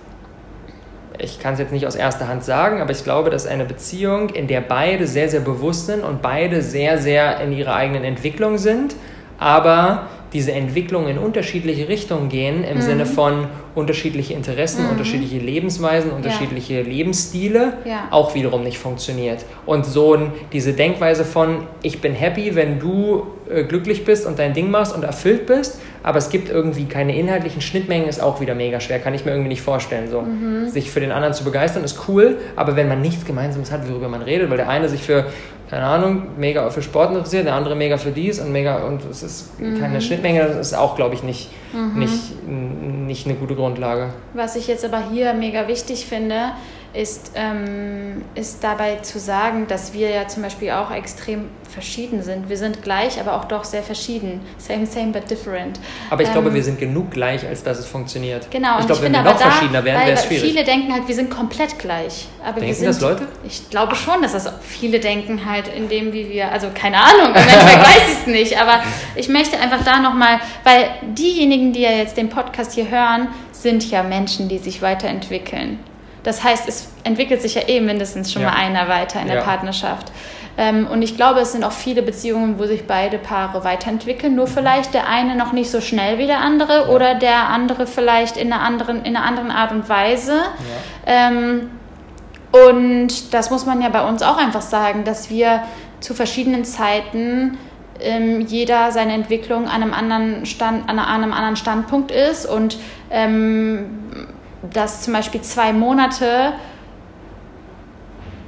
ich 1.22 1.38
kann 1.38 1.54
es 1.54 1.60
jetzt 1.60 1.72
nicht 1.72 1.86
aus 1.86 1.94
erster 1.94 2.28
Hand 2.28 2.44
sagen, 2.44 2.80
aber 2.80 2.90
ich 2.90 3.04
glaube, 3.04 3.30
dass 3.30 3.46
eine 3.46 3.64
Beziehung, 3.64 4.30
in 4.30 4.46
der 4.48 4.60
beide 4.60 5.06
sehr, 5.06 5.28
sehr 5.28 5.40
bewusst 5.40 5.86
sind 5.86 6.02
und 6.02 6.22
beide 6.22 6.62
sehr, 6.62 6.98
sehr 6.98 7.40
in 7.40 7.52
ihrer 7.52 7.74
eigenen 7.74 8.04
Entwicklung 8.04 8.58
sind, 8.58 8.94
aber 9.38 10.08
diese 10.32 10.52
Entwicklung 10.52 11.08
in 11.08 11.18
unterschiedliche 11.18 11.88
Richtungen 11.88 12.30
gehen, 12.30 12.64
im 12.64 12.80
Sinne 12.80 13.04
von 13.04 13.48
unterschiedliche 13.74 14.32
Interessen, 14.32 14.88
unterschiedliche 14.88 15.36
Lebensweisen, 15.38 16.10
unterschiedliche 16.10 16.80
Lebensstile, 16.80 17.74
Ja. 17.84 18.08
auch 18.10 18.34
wiederum 18.34 18.62
nicht 18.62 18.78
funktioniert. 18.78 19.44
Und 19.66 19.84
so 19.84 20.18
diese 20.52 20.72
Denkweise 20.72 21.24
von, 21.26 21.64
ich 21.82 22.00
bin 22.00 22.14
happy, 22.14 22.54
wenn 22.54 22.78
du 22.78 23.26
äh, 23.50 23.64
glücklich 23.64 24.04
bist 24.06 24.26
und 24.26 24.38
dein 24.38 24.54
Ding 24.54 24.70
machst 24.70 24.94
und 24.94 25.04
erfüllt 25.04 25.46
bist, 25.46 25.80
aber 26.02 26.18
es 26.18 26.30
gibt 26.30 26.48
irgendwie 26.48 26.84
keine 26.86 27.16
inhaltlichen 27.16 27.60
Schnittmengen, 27.60 28.08
ist 28.08 28.20
auch 28.22 28.40
wieder 28.40 28.54
mega 28.54 28.80
schwer, 28.80 28.98
kann 28.98 29.14
ich 29.14 29.24
mir 29.24 29.30
irgendwie 29.32 29.48
nicht 29.50 29.62
vorstellen. 29.62 30.08
So. 30.10 30.24
Sich 30.70 30.90
für 30.90 31.00
den 31.00 31.12
anderen 31.12 31.34
zu 31.34 31.44
begeistern 31.44 31.84
ist 31.84 32.08
cool, 32.08 32.36
aber 32.56 32.76
wenn 32.76 32.88
man 32.88 33.00
nichts 33.00 33.24
Gemeinsames 33.24 33.70
hat, 33.70 33.88
worüber 33.88 34.08
man 34.08 34.22
redet, 34.22 34.50
weil 34.50 34.56
der 34.56 34.68
eine 34.68 34.88
sich 34.88 35.02
für, 35.02 35.26
keine 35.70 35.84
Ahnung, 35.84 36.22
mega 36.38 36.68
für 36.70 36.82
Sport 36.82 37.10
interessiert, 37.14 37.46
der 37.46 37.54
andere 37.54 37.74
mega 37.76 37.96
für 37.96 38.10
dies 38.10 38.40
und 38.40 38.52
mega, 38.52 38.78
und 38.84 39.02
es 39.10 39.22
ist 39.22 39.50
keine 39.78 40.00
Schnittmenge, 40.00 40.40
das 40.44 40.68
ist 40.68 40.74
auch, 40.74 40.96
glaube 40.96 41.14
ich, 41.14 41.22
nicht, 41.22 41.50
nicht, 41.94 42.12
n- 42.46 43.06
nicht 43.06 43.26
eine 43.26 43.36
gute 43.36 43.54
Grundlage. 43.54 44.08
Was 44.34 44.56
ich 44.56 44.66
jetzt 44.68 44.84
aber 44.84 45.02
hier 45.12 45.32
mega 45.34 45.68
wichtig 45.68 46.04
finde, 46.06 46.52
ist, 46.94 47.32
ähm, 47.34 48.22
ist 48.34 48.62
dabei 48.62 48.96
zu 48.96 49.18
sagen, 49.18 49.66
dass 49.66 49.94
wir 49.94 50.10
ja 50.10 50.28
zum 50.28 50.42
Beispiel 50.42 50.70
auch 50.72 50.90
extrem 50.90 51.48
verschieden 51.72 52.22
sind. 52.22 52.50
Wir 52.50 52.58
sind 52.58 52.82
gleich, 52.82 53.18
aber 53.18 53.34
auch 53.34 53.46
doch 53.46 53.64
sehr 53.64 53.82
verschieden. 53.82 54.40
Same, 54.58 54.84
same, 54.84 55.08
but 55.08 55.30
different. 55.30 55.80
Aber 56.10 56.22
ich 56.22 56.30
glaube, 56.30 56.48
Ähm, 56.48 56.54
wir 56.54 56.62
sind 56.62 56.78
genug 56.78 57.10
gleich, 57.10 57.46
als 57.46 57.62
dass 57.62 57.78
es 57.78 57.86
funktioniert. 57.86 58.50
Genau, 58.50 58.78
ich 58.78 58.86
glaube, 58.86 59.02
wenn 59.02 59.12
wir 59.12 59.22
noch 59.22 59.38
da, 59.38 59.50
verschiedener 59.50 59.82
wären, 59.84 60.00
wäre 60.00 60.12
es 60.12 60.24
schwierig. 60.24 60.50
Viele 60.50 60.64
denken 60.64 60.92
halt, 60.92 61.08
wir 61.08 61.14
sind 61.14 61.30
komplett 61.30 61.78
gleich. 61.78 62.28
Aber 62.44 62.56
wir 62.56 62.62
Denken 62.62 62.76
sind, 62.76 62.88
das 62.88 63.00
Leute? 63.00 63.26
Ich 63.44 63.70
glaube 63.70 63.96
schon, 63.96 64.20
dass 64.20 64.32
das 64.32 64.52
viele 64.60 65.00
denken 65.00 65.46
halt 65.48 65.68
in 65.68 65.88
dem, 65.88 66.12
wie 66.12 66.28
wir, 66.28 66.52
also 66.52 66.68
keine 66.74 66.98
Ahnung, 66.98 67.34
Endeffekt 67.34 67.78
weiß 67.82 68.08
ich 68.08 68.18
es 68.20 68.26
nicht, 68.26 68.60
aber 68.60 68.82
ich 69.14 69.28
möchte 69.28 69.58
einfach 69.58 69.82
da 69.82 70.00
nochmal, 70.00 70.40
weil 70.64 70.90
diejenigen, 71.02 71.72
die 71.72 71.80
ja 71.80 71.92
jetzt 71.92 72.18
den 72.18 72.28
Podcast 72.28 72.72
hier 72.72 72.90
hören, 72.90 73.28
sind 73.52 73.90
ja 73.90 74.02
Menschen, 74.02 74.48
die 74.48 74.58
sich 74.58 74.82
weiterentwickeln. 74.82 75.78
Das 76.22 76.44
heißt, 76.44 76.68
es 76.68 76.88
entwickelt 77.04 77.42
sich 77.42 77.54
ja 77.54 77.62
eh 77.68 77.80
mindestens 77.80 78.32
schon 78.32 78.42
Ja. 78.42 78.50
mal 78.50 78.56
einer 78.56 78.88
weiter 78.88 79.20
in 79.20 79.26
der 79.26 79.38
Ja. 79.38 79.42
Partnerschaft. 79.42 80.12
Ähm, 80.58 80.86
und 80.86 81.00
ich 81.02 81.16
glaube, 81.16 81.40
es 81.40 81.52
sind 81.52 81.64
auch 81.64 81.72
viele 81.72 82.02
Beziehungen, 82.02 82.58
wo 82.58 82.66
sich 82.66 82.86
beide 82.86 83.16
Paare 83.18 83.64
weiterentwickeln. 83.64 84.34
Nur 84.34 84.46
vielleicht 84.46 84.92
der 84.92 85.08
eine 85.08 85.34
noch 85.34 85.52
nicht 85.52 85.70
so 85.70 85.80
schnell 85.80 86.18
wie 86.18 86.26
der 86.26 86.40
andere 86.40 86.88
oder 86.90 87.14
der 87.14 87.48
andere 87.48 87.86
vielleicht 87.86 88.36
in 88.36 88.52
einer 88.52 88.62
anderen, 88.62 89.04
in 89.04 89.16
einer 89.16 89.24
anderen 89.24 89.50
Art 89.50 89.72
und 89.72 89.88
Weise. 89.88 90.42
Ähm, 91.06 91.70
und 92.68 93.32
das 93.32 93.50
muss 93.50 93.64
man 93.64 93.80
ja 93.80 93.88
bei 93.88 94.06
uns 94.06 94.22
auch 94.22 94.36
einfach 94.36 94.60
sagen, 94.60 95.04
dass 95.04 95.30
wir 95.30 95.62
zu 96.00 96.12
verschiedenen 96.12 96.64
Zeiten 96.66 97.56
ähm, 98.00 98.42
jeder 98.42 98.90
seine 98.92 99.14
Entwicklung 99.14 99.68
an 99.68 99.82
einem 99.82 99.94
anderen, 99.94 100.44
Stand, 100.44 100.88
an 100.88 100.98
einem 100.98 101.32
anderen 101.32 101.56
Standpunkt 101.56 102.10
ist 102.10 102.44
und 102.44 102.76
ähm, 103.10 104.26
dass 104.70 105.02
zum 105.02 105.12
Beispiel 105.12 105.40
zwei 105.40 105.72
Monate, 105.72 106.52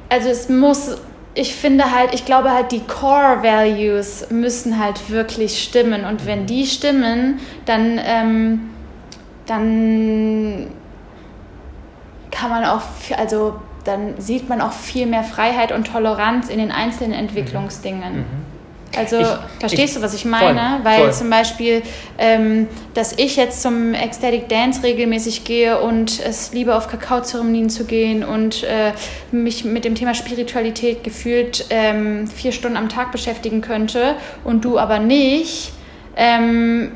also 0.09 0.29
es 0.29 0.49
muss, 0.49 0.97
ich 1.35 1.55
finde 1.55 1.93
halt, 1.93 2.15
ich 2.15 2.25
glaube 2.25 2.53
halt, 2.53 2.73
die 2.73 2.81
Core 2.81 3.43
Values 3.43 4.31
müssen 4.31 4.79
halt 4.79 5.11
wirklich 5.11 5.63
stimmen. 5.63 6.05
Und 6.05 6.27
wenn 6.27 6.47
die 6.47 6.67
stimmen, 6.67 7.41
dann, 7.65 8.01
ähm, 8.05 8.71
dann 9.47 10.69
kann 12.31 12.51
man 12.51 12.65
auch, 12.65 12.83
also 13.17 13.57
dann 13.85 14.21
sieht 14.21 14.49
man 14.49 14.61
auch 14.61 14.73
viel 14.73 15.07
mehr 15.07 15.25
Freiheit 15.25 15.73
und 15.73 15.89
Toleranz 15.93 16.49
in 16.49 16.59
den 16.59 16.71
einzelnen 16.71 17.13
Entwicklungsdingen. 17.13 18.25
Also 18.97 19.21
Ich- 19.21 19.27
verstehst 19.61 19.95
ich- 19.95 20.01
du, 20.01 20.03
was 20.03 20.15
ich 20.15 20.25
meine? 20.25 20.59
voll, 20.61 20.85
Weil 20.85 21.01
voll. 21.01 21.13
zum 21.13 21.31
Beispiel, 21.31 21.83
ähm, 22.19 22.69
dass 22.95 23.13
ich 23.19 23.37
jetzt 23.37 23.63
zum 23.63 23.95
Ecstatic 23.95 24.49
Dance 24.49 24.83
regelmäßig 24.83 25.45
gehe 25.45 25.81
und 25.81 26.21
es 26.25 26.53
liebe, 26.53 26.75
auf 26.77 26.89
Kakaozeremonien 26.89 27.71
zu 27.71 27.85
gehen 27.85 28.25
und 28.25 28.63
äh, 28.65 28.93
mich 29.33 29.65
mit 29.65 29.85
dem 29.85 29.95
Thema 29.95 30.15
Spiritualität 30.15 31.03
gefühlt 31.05 31.67
ähm, 31.71 32.27
vier 32.29 32.53
Stunden 32.53 32.77
am 32.77 32.89
Tag 32.89 33.13
beschäftigen 33.13 33.61
könnte 33.61 34.15
und 34.45 34.65
du 34.65 34.79
aber 34.79 34.99
nicht, 34.99 35.73
ähm, 36.17 36.93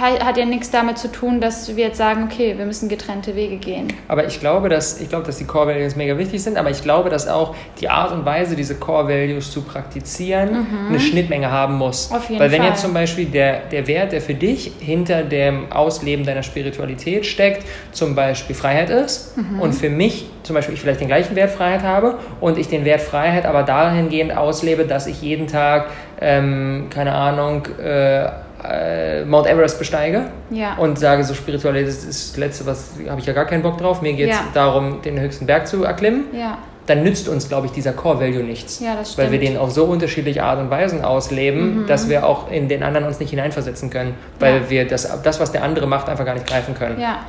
hat 0.00 0.36
ja 0.36 0.44
nichts 0.44 0.70
damit 0.70 0.98
zu 0.98 1.10
tun, 1.10 1.40
dass 1.40 1.74
wir 1.76 1.86
jetzt 1.86 1.98
sagen, 1.98 2.24
okay, 2.30 2.54
wir 2.58 2.66
müssen 2.66 2.88
getrennte 2.88 3.34
Wege 3.36 3.56
gehen. 3.56 3.88
Aber 4.08 4.26
ich 4.26 4.40
glaube, 4.40 4.68
dass, 4.68 5.00
ich 5.00 5.08
glaube, 5.08 5.26
dass 5.26 5.38
die 5.38 5.44
Core 5.46 5.68
Values 5.68 5.96
mega 5.96 6.16
wichtig 6.18 6.42
sind, 6.42 6.56
aber 6.56 6.70
ich 6.70 6.82
glaube, 6.82 7.10
dass 7.10 7.28
auch 7.28 7.54
die 7.80 7.88
Art 7.88 8.12
und 8.12 8.24
Weise, 8.24 8.56
diese 8.56 8.74
Core 8.76 9.08
Values 9.08 9.50
zu 9.50 9.62
praktizieren, 9.62 10.66
eine 10.88 11.00
Schnittmenge 11.00 11.50
haben 11.50 11.74
muss. 11.74 12.10
Mhm. 12.10 12.16
Auf 12.16 12.28
jeden 12.30 12.40
Weil 12.40 12.50
wenn 12.52 12.60
Fall. 12.62 12.70
jetzt 12.70 12.82
zum 12.82 12.94
Beispiel 12.94 13.26
der, 13.26 13.60
der 13.70 13.86
Wert, 13.86 14.12
der 14.12 14.20
für 14.20 14.34
dich 14.34 14.72
hinter 14.80 15.22
dem 15.22 15.70
Ausleben 15.72 16.24
deiner 16.26 16.42
Spiritualität 16.42 17.26
steckt, 17.26 17.64
zum 17.92 18.14
Beispiel 18.14 18.54
Freiheit 18.56 18.90
ist 18.90 19.36
Mhm. 19.36 19.60
und 19.60 19.72
für 19.74 19.90
mich 19.90 20.26
zum 20.42 20.54
Beispiel 20.54 20.74
ich 20.74 20.80
vielleicht 20.80 21.00
den 21.00 21.08
gleichen 21.08 21.34
Wert 21.36 21.50
Freiheit 21.50 21.82
habe 21.82 22.18
und 22.40 22.58
ich 22.58 22.68
den 22.68 22.84
Wert 22.84 23.00
Freiheit 23.00 23.46
aber 23.46 23.62
dahingehend 23.62 24.36
auslebe, 24.36 24.84
dass 24.84 25.06
ich 25.06 25.22
jeden 25.22 25.46
Tag, 25.46 25.86
ähm, 26.20 26.86
keine 26.90 27.12
Ahnung, 27.12 27.66
äh, 27.82 28.28
äh, 28.68 29.24
Mount 29.24 29.46
Everest 29.46 29.78
besteige 29.78 30.26
Ja. 30.50 30.74
und 30.76 30.98
sage, 30.98 31.22
so 31.24 31.34
Spiritualität 31.34 31.88
ist 31.88 32.08
das 32.08 32.36
Letzte, 32.36 32.66
was 32.66 32.92
habe 33.08 33.20
ich 33.20 33.26
ja 33.26 33.32
gar 33.32 33.44
keinen 33.44 33.62
Bock 33.62 33.78
drauf. 33.78 34.00
Mir 34.02 34.12
geht 34.14 34.30
es 34.30 34.36
Ja. 34.36 34.42
darum, 34.54 35.02
den 35.02 35.20
höchsten 35.20 35.46
Berg 35.46 35.66
zu 35.66 35.84
erklimmen. 35.84 36.24
ja. 36.32 36.58
Dann 36.86 37.02
nützt 37.02 37.28
uns, 37.30 37.48
glaube 37.48 37.64
ich, 37.64 37.72
dieser 37.72 37.92
Core-Value 37.94 38.42
nichts. 38.42 38.82
Weil 39.16 39.32
wir 39.32 39.38
den 39.40 39.56
auf 39.56 39.70
so 39.70 39.84
unterschiedliche 39.86 40.42
Art 40.44 40.58
und 40.60 40.68
Weisen 40.68 41.02
ausleben, 41.02 41.86
dass 41.86 42.10
wir 42.10 42.26
auch 42.26 42.50
in 42.50 42.68
den 42.68 42.82
anderen 42.82 43.06
uns 43.06 43.18
nicht 43.20 43.30
hineinversetzen 43.30 43.88
können. 43.88 44.12
Weil 44.38 44.68
wir 44.68 44.86
das, 44.86 45.08
das, 45.22 45.40
was 45.40 45.50
der 45.50 45.62
andere 45.64 45.86
macht, 45.86 46.10
einfach 46.10 46.26
gar 46.26 46.34
nicht 46.34 46.46
greifen 46.46 46.74
können. 46.74 47.00
Ja. 47.00 47.20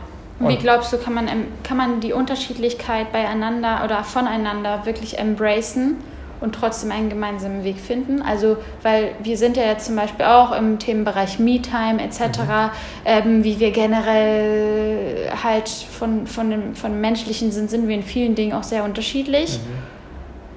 Und 0.41 0.49
wie 0.49 0.57
glaubst 0.57 0.91
du, 0.91 0.97
kann 0.97 1.13
man, 1.13 1.29
kann 1.63 1.77
man 1.77 2.01
die 2.01 2.11
Unterschiedlichkeit 2.11 3.13
beieinander 3.13 3.79
oder 3.85 4.03
voneinander 4.03 4.85
wirklich 4.85 5.17
embracen 5.19 5.99
und 6.45 6.53
trotzdem 6.53 6.91
einen 6.91 7.09
gemeinsamen 7.09 7.63
Weg 7.63 7.79
finden. 7.79 8.21
Also, 8.21 8.57
weil 8.83 9.15
wir 9.23 9.35
sind 9.35 9.57
ja 9.57 9.63
jetzt 9.63 9.87
zum 9.87 9.95
Beispiel 9.95 10.25
auch 10.25 10.51
im 10.51 10.77
Themenbereich 10.77 11.39
Me-Time 11.39 12.01
etc., 12.01 12.39
mhm. 12.39 12.69
ähm, 13.03 13.43
wie 13.43 13.59
wir 13.59 13.71
generell 13.71 15.31
halt 15.43 15.67
von, 15.67 16.27
von, 16.27 16.51
dem, 16.51 16.75
von 16.75 16.91
dem 16.91 17.01
Menschlichen 17.01 17.51
sind, 17.51 17.71
sind 17.71 17.87
wir 17.87 17.95
in 17.95 18.03
vielen 18.03 18.35
Dingen 18.35 18.53
auch 18.53 18.63
sehr 18.63 18.83
unterschiedlich. 18.83 19.57
Mhm. 19.57 19.83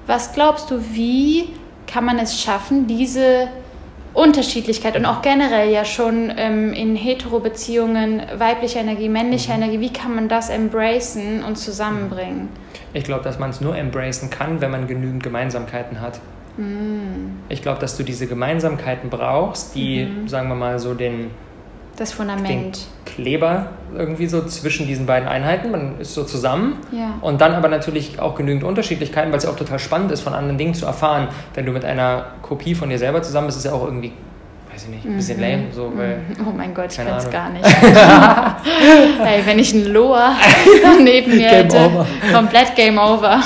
Was 0.06 0.34
glaubst 0.34 0.70
du, 0.70 0.80
wie 0.92 1.48
kann 1.86 2.04
man 2.04 2.18
es 2.18 2.38
schaffen, 2.38 2.86
diese 2.86 3.48
Unterschiedlichkeit 4.12 4.94
und 4.96 5.06
auch 5.06 5.22
generell 5.22 5.70
ja 5.70 5.86
schon 5.86 6.30
ähm, 6.36 6.74
in 6.74 6.96
Hetero-Beziehungen 6.96 8.22
weibliche 8.36 8.78
Energie, 8.78 9.08
männliche 9.08 9.52
mhm. 9.52 9.62
Energie, 9.62 9.80
wie 9.80 9.92
kann 9.92 10.14
man 10.14 10.28
das 10.28 10.50
embracen 10.50 11.42
und 11.42 11.56
zusammenbringen? 11.56 12.50
Ich 12.98 13.04
glaube, 13.04 13.22
dass 13.22 13.38
man 13.38 13.50
es 13.50 13.60
nur 13.60 13.76
embracen 13.76 14.28
kann, 14.28 14.60
wenn 14.60 14.72
man 14.72 14.88
genügend 14.88 15.22
Gemeinsamkeiten 15.22 16.00
hat. 16.00 16.18
Mhm. 16.56 17.36
Ich 17.48 17.62
glaube, 17.62 17.78
dass 17.78 17.96
du 17.96 18.02
diese 18.02 18.26
Gemeinsamkeiten 18.26 19.08
brauchst, 19.08 19.76
die, 19.76 20.04
mhm. 20.04 20.26
sagen 20.26 20.48
wir 20.48 20.56
mal, 20.56 20.80
so 20.80 20.94
den 20.94 21.30
das 21.96 22.12
Fundament. 22.12 22.86
Kleber 23.06 23.70
irgendwie 23.96 24.26
so 24.26 24.44
zwischen 24.46 24.86
diesen 24.86 25.06
beiden 25.06 25.28
Einheiten. 25.28 25.70
Man 25.70 26.00
ist 26.00 26.14
so 26.14 26.22
zusammen. 26.22 26.76
Ja. 26.92 27.18
Und 27.20 27.40
dann 27.40 27.54
aber 27.54 27.68
natürlich 27.68 28.20
auch 28.20 28.36
genügend 28.36 28.62
Unterschiedlichkeiten, 28.62 29.30
weil 29.30 29.38
es 29.38 29.44
ja 29.44 29.50
auch 29.50 29.56
total 29.56 29.80
spannend 29.80 30.12
ist, 30.12 30.20
von 30.20 30.32
anderen 30.32 30.58
Dingen 30.58 30.74
zu 30.74 30.86
erfahren. 30.86 31.28
Wenn 31.54 31.66
du 31.66 31.72
mit 31.72 31.84
einer 31.84 32.26
Kopie 32.42 32.76
von 32.76 32.88
dir 32.88 32.98
selber 32.98 33.22
zusammen 33.22 33.46
bist, 33.48 33.58
ist 33.58 33.64
es 33.64 33.70
ja 33.70 33.76
auch 33.76 33.84
irgendwie, 33.84 34.12
weiß 34.78 34.84
ich 34.84 34.90
nicht, 34.90 35.04
ein 35.04 35.16
bisschen 35.16 35.38
mhm. 35.38 35.42
lame. 35.42 35.62
So, 35.72 35.92
weil, 35.96 36.18
mhm. 36.18 36.46
oh 36.46 36.52
mein 36.56 36.72
Gott, 36.72 36.92
ich 36.92 36.96
kann 36.96 37.08
es 37.08 37.28
gar 37.30 37.50
nicht. 37.50 37.64
hey, 39.24 39.42
wenn 39.44 39.58
ich 39.58 39.74
einen 39.74 39.86
Loa 39.86 40.36
neben 41.02 41.36
mir 41.36 41.48
Game 41.48 41.62
hätte, 41.64 41.76
over. 41.78 42.06
komplett 42.32 42.76
Game 42.76 42.96
Over. 42.96 43.40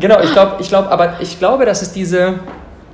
Genau, 0.00 0.20
ich 0.20 0.32
glaube, 0.32 0.56
ich 0.60 0.68
glaub, 0.68 0.90
aber 0.90 1.20
ich 1.20 1.38
glaube, 1.38 1.66
dass 1.66 1.82
es 1.82 1.92
diese 1.92 2.40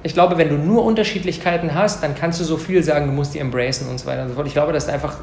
ich 0.03 0.15
glaube, 0.15 0.39
wenn 0.39 0.49
du 0.49 0.57
nur 0.57 0.83
Unterschiedlichkeiten 0.85 1.75
hast, 1.75 2.03
dann 2.03 2.15
kannst 2.15 2.41
du 2.41 2.45
so 2.45 2.57
viel 2.57 2.83
sagen, 2.83 3.07
du 3.07 3.13
musst 3.13 3.35
die 3.35 3.39
embracen 3.39 3.87
und 3.89 4.01
so 4.01 4.07
weiter 4.07 4.23
und 4.23 4.31
so 4.31 4.35
fort. 4.35 4.47
Ich 4.47 4.55
glaube, 4.55 4.73
dass 4.73 4.89
einfach 4.89 5.19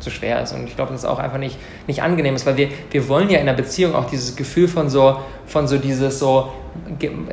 zu 0.00 0.10
schwer 0.10 0.42
ist 0.42 0.52
und 0.52 0.66
ich 0.66 0.76
glaube, 0.76 0.92
dass 0.92 1.02
es 1.02 1.06
auch 1.06 1.18
einfach 1.18 1.38
nicht, 1.38 1.58
nicht 1.86 2.02
angenehm 2.02 2.34
ist, 2.34 2.46
weil 2.46 2.56
wir, 2.56 2.68
wir 2.90 3.08
wollen 3.08 3.30
ja 3.30 3.38
in 3.38 3.48
einer 3.48 3.56
Beziehung 3.56 3.94
auch 3.94 4.08
dieses 4.08 4.36
Gefühl 4.36 4.68
von 4.68 4.88
so, 4.88 5.16
von 5.46 5.68
so 5.68 5.78
dieses 5.78 6.18
so, 6.18 6.52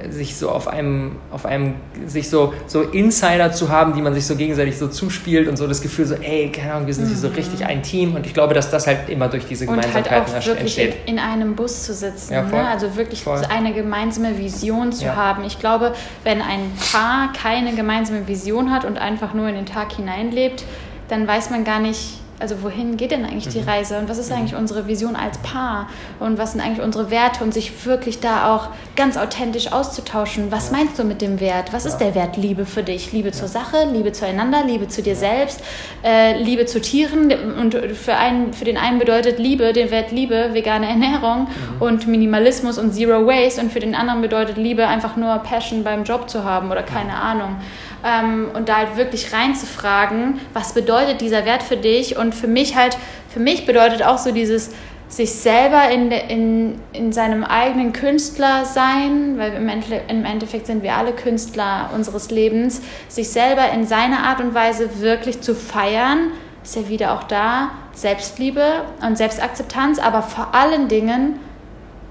sich 0.09 0.35
so 0.35 0.49
auf 0.49 0.67
einem, 0.67 1.17
auf 1.31 1.45
einem, 1.45 1.75
sich 2.05 2.29
so, 2.29 2.53
so 2.65 2.81
Insider 2.81 3.51
zu 3.51 3.69
haben, 3.69 3.93
die 3.93 4.01
man 4.01 4.13
sich 4.13 4.25
so 4.25 4.35
gegenseitig 4.35 4.77
so 4.77 4.87
zuspielt 4.87 5.47
und 5.47 5.57
so 5.57 5.67
das 5.67 5.81
Gefühl 5.81 6.05
so, 6.05 6.15
ey, 6.15 6.51
keine 6.51 6.73
Ahnung, 6.73 6.87
wir 6.87 6.93
sind 6.93 7.05
mhm. 7.05 7.09
hier 7.09 7.17
so 7.17 7.27
richtig 7.29 7.65
ein 7.65 7.83
Team 7.83 8.15
und 8.15 8.25
ich 8.25 8.33
glaube, 8.33 8.53
dass 8.53 8.71
das 8.71 8.87
halt 8.87 9.09
immer 9.09 9.27
durch 9.27 9.45
diese 9.45 9.65
Gemeinsamkeiten 9.65 10.09
und 10.09 10.33
halt 10.33 10.43
auch 10.43 10.45
wirklich 10.45 10.59
entsteht. 10.59 10.95
In, 11.05 11.13
in 11.15 11.19
einem 11.19 11.55
Bus 11.55 11.83
zu 11.83 11.93
sitzen, 11.93 12.33
ja, 12.33 12.43
ne? 12.43 12.67
also 12.67 12.95
wirklich 12.95 13.23
voll. 13.23 13.41
eine 13.49 13.73
gemeinsame 13.73 14.37
Vision 14.37 14.91
zu 14.91 15.05
ja. 15.05 15.15
haben. 15.15 15.43
Ich 15.43 15.59
glaube, 15.59 15.93
wenn 16.23 16.41
ein 16.41 16.71
Paar 16.91 17.31
keine 17.33 17.75
gemeinsame 17.75 18.27
Vision 18.27 18.71
hat 18.71 18.85
und 18.85 18.97
einfach 18.97 19.33
nur 19.33 19.47
in 19.47 19.55
den 19.55 19.65
Tag 19.65 19.93
hineinlebt, 19.93 20.63
dann 21.09 21.27
weiß 21.27 21.49
man 21.51 21.63
gar 21.63 21.79
nicht, 21.79 22.19
also 22.39 22.61
wohin 22.61 22.97
geht 22.97 23.11
denn 23.11 23.25
eigentlich 23.25 23.47
die 23.47 23.61
mhm. 23.61 23.69
Reise 23.69 23.97
und 23.97 24.09
was 24.09 24.19
ist 24.19 24.31
eigentlich 24.31 24.53
mhm. 24.53 24.59
unsere 24.59 24.87
Vision 24.87 25.15
als 25.15 25.39
Paar 25.39 25.89
und 26.19 26.37
was 26.37 26.51
sind 26.51 26.61
eigentlich 26.61 26.85
unsere 26.85 27.09
Werte 27.09 27.43
und 27.43 27.53
sich 27.53 27.85
wirklich 27.85 28.19
da 28.19 28.53
auch 28.53 28.69
ganz 28.95 29.17
authentisch 29.17 29.71
auszutauschen. 29.71 30.51
Was 30.51 30.69
ja. 30.69 30.77
meinst 30.77 30.99
du 30.99 31.03
mit 31.03 31.21
dem 31.21 31.39
Wert? 31.39 31.73
Was 31.73 31.85
ja. 31.85 31.91
ist 31.91 31.97
der 31.97 32.13
Wert 32.13 32.37
Liebe 32.37 32.65
für 32.65 32.83
dich? 32.83 33.11
Liebe 33.11 33.29
ja. 33.29 33.33
zur 33.33 33.47
Sache, 33.47 33.87
Liebe 33.91 34.11
zueinander, 34.11 34.63
Liebe 34.63 34.87
zu 34.87 35.01
dir 35.01 35.15
selbst, 35.15 35.61
äh, 36.03 36.41
Liebe 36.41 36.65
zu 36.67 36.79
Tieren 36.79 37.31
und 37.59 37.73
für, 37.95 38.15
einen, 38.15 38.53
für 38.53 38.65
den 38.65 38.77
einen 38.77 38.99
bedeutet 38.99 39.39
Liebe, 39.39 39.73
den 39.73 39.89
Wert 39.89 40.11
Liebe, 40.11 40.49
vegane 40.53 40.87
Ernährung 40.87 41.47
mhm. 41.47 41.81
und 41.81 42.07
Minimalismus 42.07 42.77
und 42.77 42.93
Zero 42.93 43.25
Waste 43.25 43.61
und 43.61 43.71
für 43.71 43.79
den 43.79 43.95
anderen 43.95 44.21
bedeutet 44.21 44.57
Liebe 44.57 44.87
einfach 44.87 45.15
nur 45.15 45.37
Passion 45.39 45.83
beim 45.83 46.03
Job 46.03 46.29
zu 46.29 46.43
haben 46.43 46.69
oder 46.71 46.83
keine 46.83 47.15
Ahnung 47.15 47.55
ähm, 48.03 48.49
und 48.53 48.69
da 48.69 48.77
halt 48.77 48.97
wirklich 48.97 49.33
reinzufragen, 49.33 50.39
was 50.53 50.73
bedeutet 50.73 51.21
dieser 51.21 51.45
Wert 51.45 51.63
für 51.63 51.77
dich? 51.77 52.17
Und 52.17 52.33
für 52.35 52.47
mich 52.47 52.75
halt, 52.75 52.97
für 53.29 53.39
mich 53.39 53.65
bedeutet 53.65 54.03
auch 54.03 54.17
so 54.17 54.31
dieses 54.31 54.71
sich 55.09 55.31
selber 55.31 55.89
in, 55.89 56.11
in, 56.11 56.79
in 56.91 57.13
seinem 57.13 57.43
eigenen 57.43 57.93
Künstler 57.93 58.65
sein, 58.65 59.37
weil 59.37 59.53
im, 59.53 59.69
im 59.69 60.25
Endeffekt 60.25 60.67
sind 60.67 60.83
wir 60.83 60.95
alle 60.95 61.13
Künstler 61.13 61.89
unseres 61.95 62.29
Lebens, 62.29 62.81
sich 63.07 63.29
selber 63.29 63.69
in 63.71 63.85
seiner 63.87 64.23
Art 64.23 64.41
und 64.41 64.53
Weise 64.53 64.99
wirklich 64.99 65.39
zu 65.41 65.55
feiern, 65.55 66.31
ist 66.61 66.75
ja 66.75 66.89
wieder 66.89 67.13
auch 67.13 67.23
da, 67.23 67.71
Selbstliebe 67.93 68.83
und 69.01 69.17
Selbstakzeptanz, 69.17 69.99
aber 69.99 70.21
vor 70.21 70.53
allen 70.53 70.89
Dingen 70.89 71.39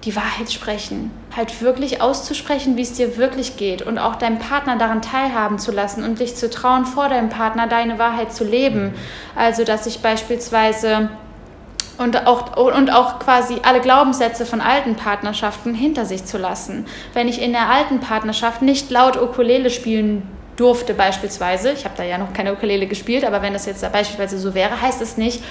die 0.07 0.15
Wahrheit 0.15 0.53
sprechen. 0.53 1.11
Halt 1.37 1.61
wirklich 1.61 2.01
auszusprechen, 2.01 2.77
wie 2.77 2.83
es 2.83 2.93
dir 2.93 3.17
wirklich 3.17 3.57
geht 3.57 3.83
und 3.83 3.99
auch 3.99 4.15
deinem 4.15 4.39
Partner 4.39 4.79
daran 4.79 5.03
teilhaben 5.03 5.59
zu 5.59 5.73
lassen 5.73 6.05
und 6.05 6.21
dich 6.21 6.37
zu 6.37 6.49
trauen, 6.49 6.87
vor 6.87 7.09
deinem 7.09 7.29
Partner 7.29 7.67
deine 7.67 7.99
Wahrheit 7.99 8.33
zu 8.33 8.45
leben. 8.45 8.95
Also, 9.35 9.65
dass 9.65 9.87
ich 9.87 9.99
beispielsweise 9.99 11.11
und 11.99 12.27
auch, 12.27 12.57
und 12.57 12.91
auch 12.91 13.19
quasi 13.19 13.57
alle 13.63 13.81
Glaubenssätze 13.81 14.47
von 14.47 14.61
alten 14.61 14.95
Partnerschaften 14.95 15.75
hinter 15.75 16.05
sich 16.05 16.25
zu 16.25 16.39
lassen. 16.39 16.87
Wenn 17.13 17.27
ich 17.27 17.43
in 17.43 17.53
der 17.53 17.69
alten 17.69 18.01
Partnerschaft 18.01 18.63
nicht 18.63 18.91
laut 18.91 19.21
Ukulele 19.21 19.71
spielen 19.71 20.23
durfte 20.57 20.95
beispielsweise, 20.95 21.73
ich 21.73 21.85
habe 21.85 21.95
da 21.97 22.05
ja 22.05 22.17
noch 22.19 22.33
keine 22.33 22.53
Ukulele 22.53 22.87
gespielt, 22.87 23.25
aber 23.25 23.43
wenn 23.43 23.55
das 23.55 23.67
jetzt 23.67 23.81
beispielsweise 23.93 24.39
so 24.39 24.55
wäre, 24.55 24.81
heißt 24.81 25.03
es 25.03 25.17
nicht, 25.17 25.43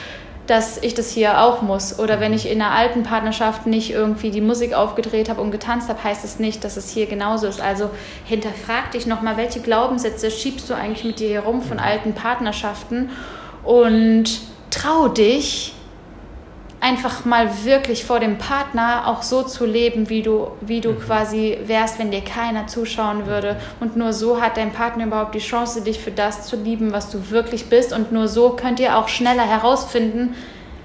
dass 0.48 0.78
ich 0.82 0.94
das 0.94 1.10
hier 1.12 1.42
auch 1.42 1.62
muss. 1.62 1.98
Oder 1.98 2.20
wenn 2.20 2.34
ich 2.34 2.50
in 2.50 2.62
einer 2.62 2.72
alten 2.72 3.04
Partnerschaft 3.04 3.66
nicht 3.66 3.92
irgendwie 3.92 4.32
die 4.32 4.42
Musik 4.42 4.74
aufgedreht 4.74 5.30
habe 5.30 5.42
und 5.42 5.52
getanzt 5.52 5.90
habe, 5.90 6.04
heißt 6.04 6.24
es 6.24 6.34
das 6.34 6.40
nicht, 6.40 6.64
dass 6.64 6.78
es 6.78 6.90
hier 6.90 7.08
genauso 7.08 7.48
ist. 7.48 7.62
Also 7.62 7.90
hinterfrag 8.26 8.92
dich 8.92 9.08
nochmal, 9.08 9.38
welche 9.38 9.60
Glaubenssätze 9.60 10.30
schiebst 10.30 10.70
du 10.70 10.76
eigentlich 10.76 11.04
mit 11.04 11.20
dir 11.20 11.30
herum 11.30 11.62
von 11.62 11.80
alten 11.80 12.14
Partnerschaften 12.14 13.10
und 13.64 14.42
trau 14.70 15.08
dich, 15.08 15.74
einfach 16.86 17.26
mal 17.26 17.50
wirklich 17.64 18.06
vor 18.06 18.20
dem 18.20 18.38
Partner 18.38 19.08
auch 19.08 19.24
so 19.24 19.42
zu 19.42 19.66
leben, 19.66 20.08
wie 20.10 20.22
du, 20.22 20.52
wie 20.62 20.82
du 20.82 20.92
mhm. 20.92 21.00
quasi 21.00 21.58
wärst, 21.66 21.98
wenn 21.98 22.12
dir 22.12 22.22
keiner 22.22 22.68
zuschauen 22.68 23.26
würde. 23.26 23.58
Und 23.80 23.98
nur 23.98 24.14
so 24.14 24.40
hat 24.40 24.58
dein 24.58 24.72
Partner 24.72 25.08
überhaupt 25.08 25.34
die 25.34 25.40
Chance, 25.40 25.82
dich 25.82 26.00
für 26.00 26.12
das 26.12 26.46
zu 26.46 26.56
lieben, 26.56 26.94
was 26.94 27.10
du 27.10 27.32
wirklich 27.32 27.70
bist. 27.70 27.92
Und 27.92 28.12
nur 28.12 28.28
so 28.28 28.52
könnt 28.52 28.80
ihr 28.80 28.98
auch 28.98 29.08
schneller 29.08 29.48
herausfinden, 29.48 30.36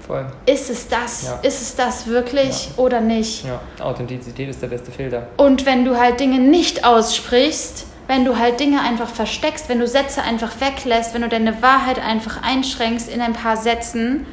Voll. 0.07 0.25
ist 0.47 0.71
es 0.71 0.87
das? 0.87 1.27
Ja. 1.27 1.47
Ist 1.47 1.61
es 1.61 1.75
das 1.75 2.07
wirklich 2.07 2.69
ja. 2.69 2.83
oder 2.83 2.99
nicht? 2.99 3.45
Ja, 3.45 3.61
Authentizität 3.79 4.49
ist 4.49 4.61
der 4.61 4.67
beste 4.67 4.91
Filter. 4.91 5.27
Und 5.37 5.67
wenn 5.67 5.85
du 5.85 5.99
halt 5.99 6.19
Dinge 6.19 6.39
nicht 6.39 6.83
aussprichst, 6.83 7.85
wenn 8.07 8.25
du 8.25 8.39
halt 8.39 8.59
Dinge 8.59 8.81
einfach 8.81 9.07
versteckst, 9.07 9.69
wenn 9.69 9.79
du 9.79 9.87
Sätze 9.87 10.23
einfach 10.23 10.59
weglässt, 10.59 11.13
wenn 11.13 11.21
du 11.21 11.29
deine 11.29 11.61
Wahrheit 11.61 12.03
einfach 12.03 12.41
einschränkst 12.41 13.07
in 13.07 13.21
ein 13.21 13.33
paar 13.33 13.55
Sätzen, 13.55 14.25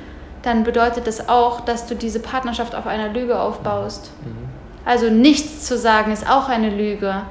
dann 0.48 0.64
bedeutet 0.64 1.06
das 1.06 1.28
auch, 1.28 1.60
dass 1.60 1.86
du 1.86 1.94
diese 1.94 2.20
Partnerschaft 2.20 2.74
auf 2.74 2.86
einer 2.86 3.10
Lüge 3.10 3.38
aufbaust. 3.38 4.10
Mhm. 4.24 4.48
Also 4.84 5.10
nichts 5.10 5.66
zu 5.66 5.76
sagen 5.76 6.12
ist 6.12 6.28
auch 6.28 6.48
eine 6.48 6.70
Lüge. 6.70 7.22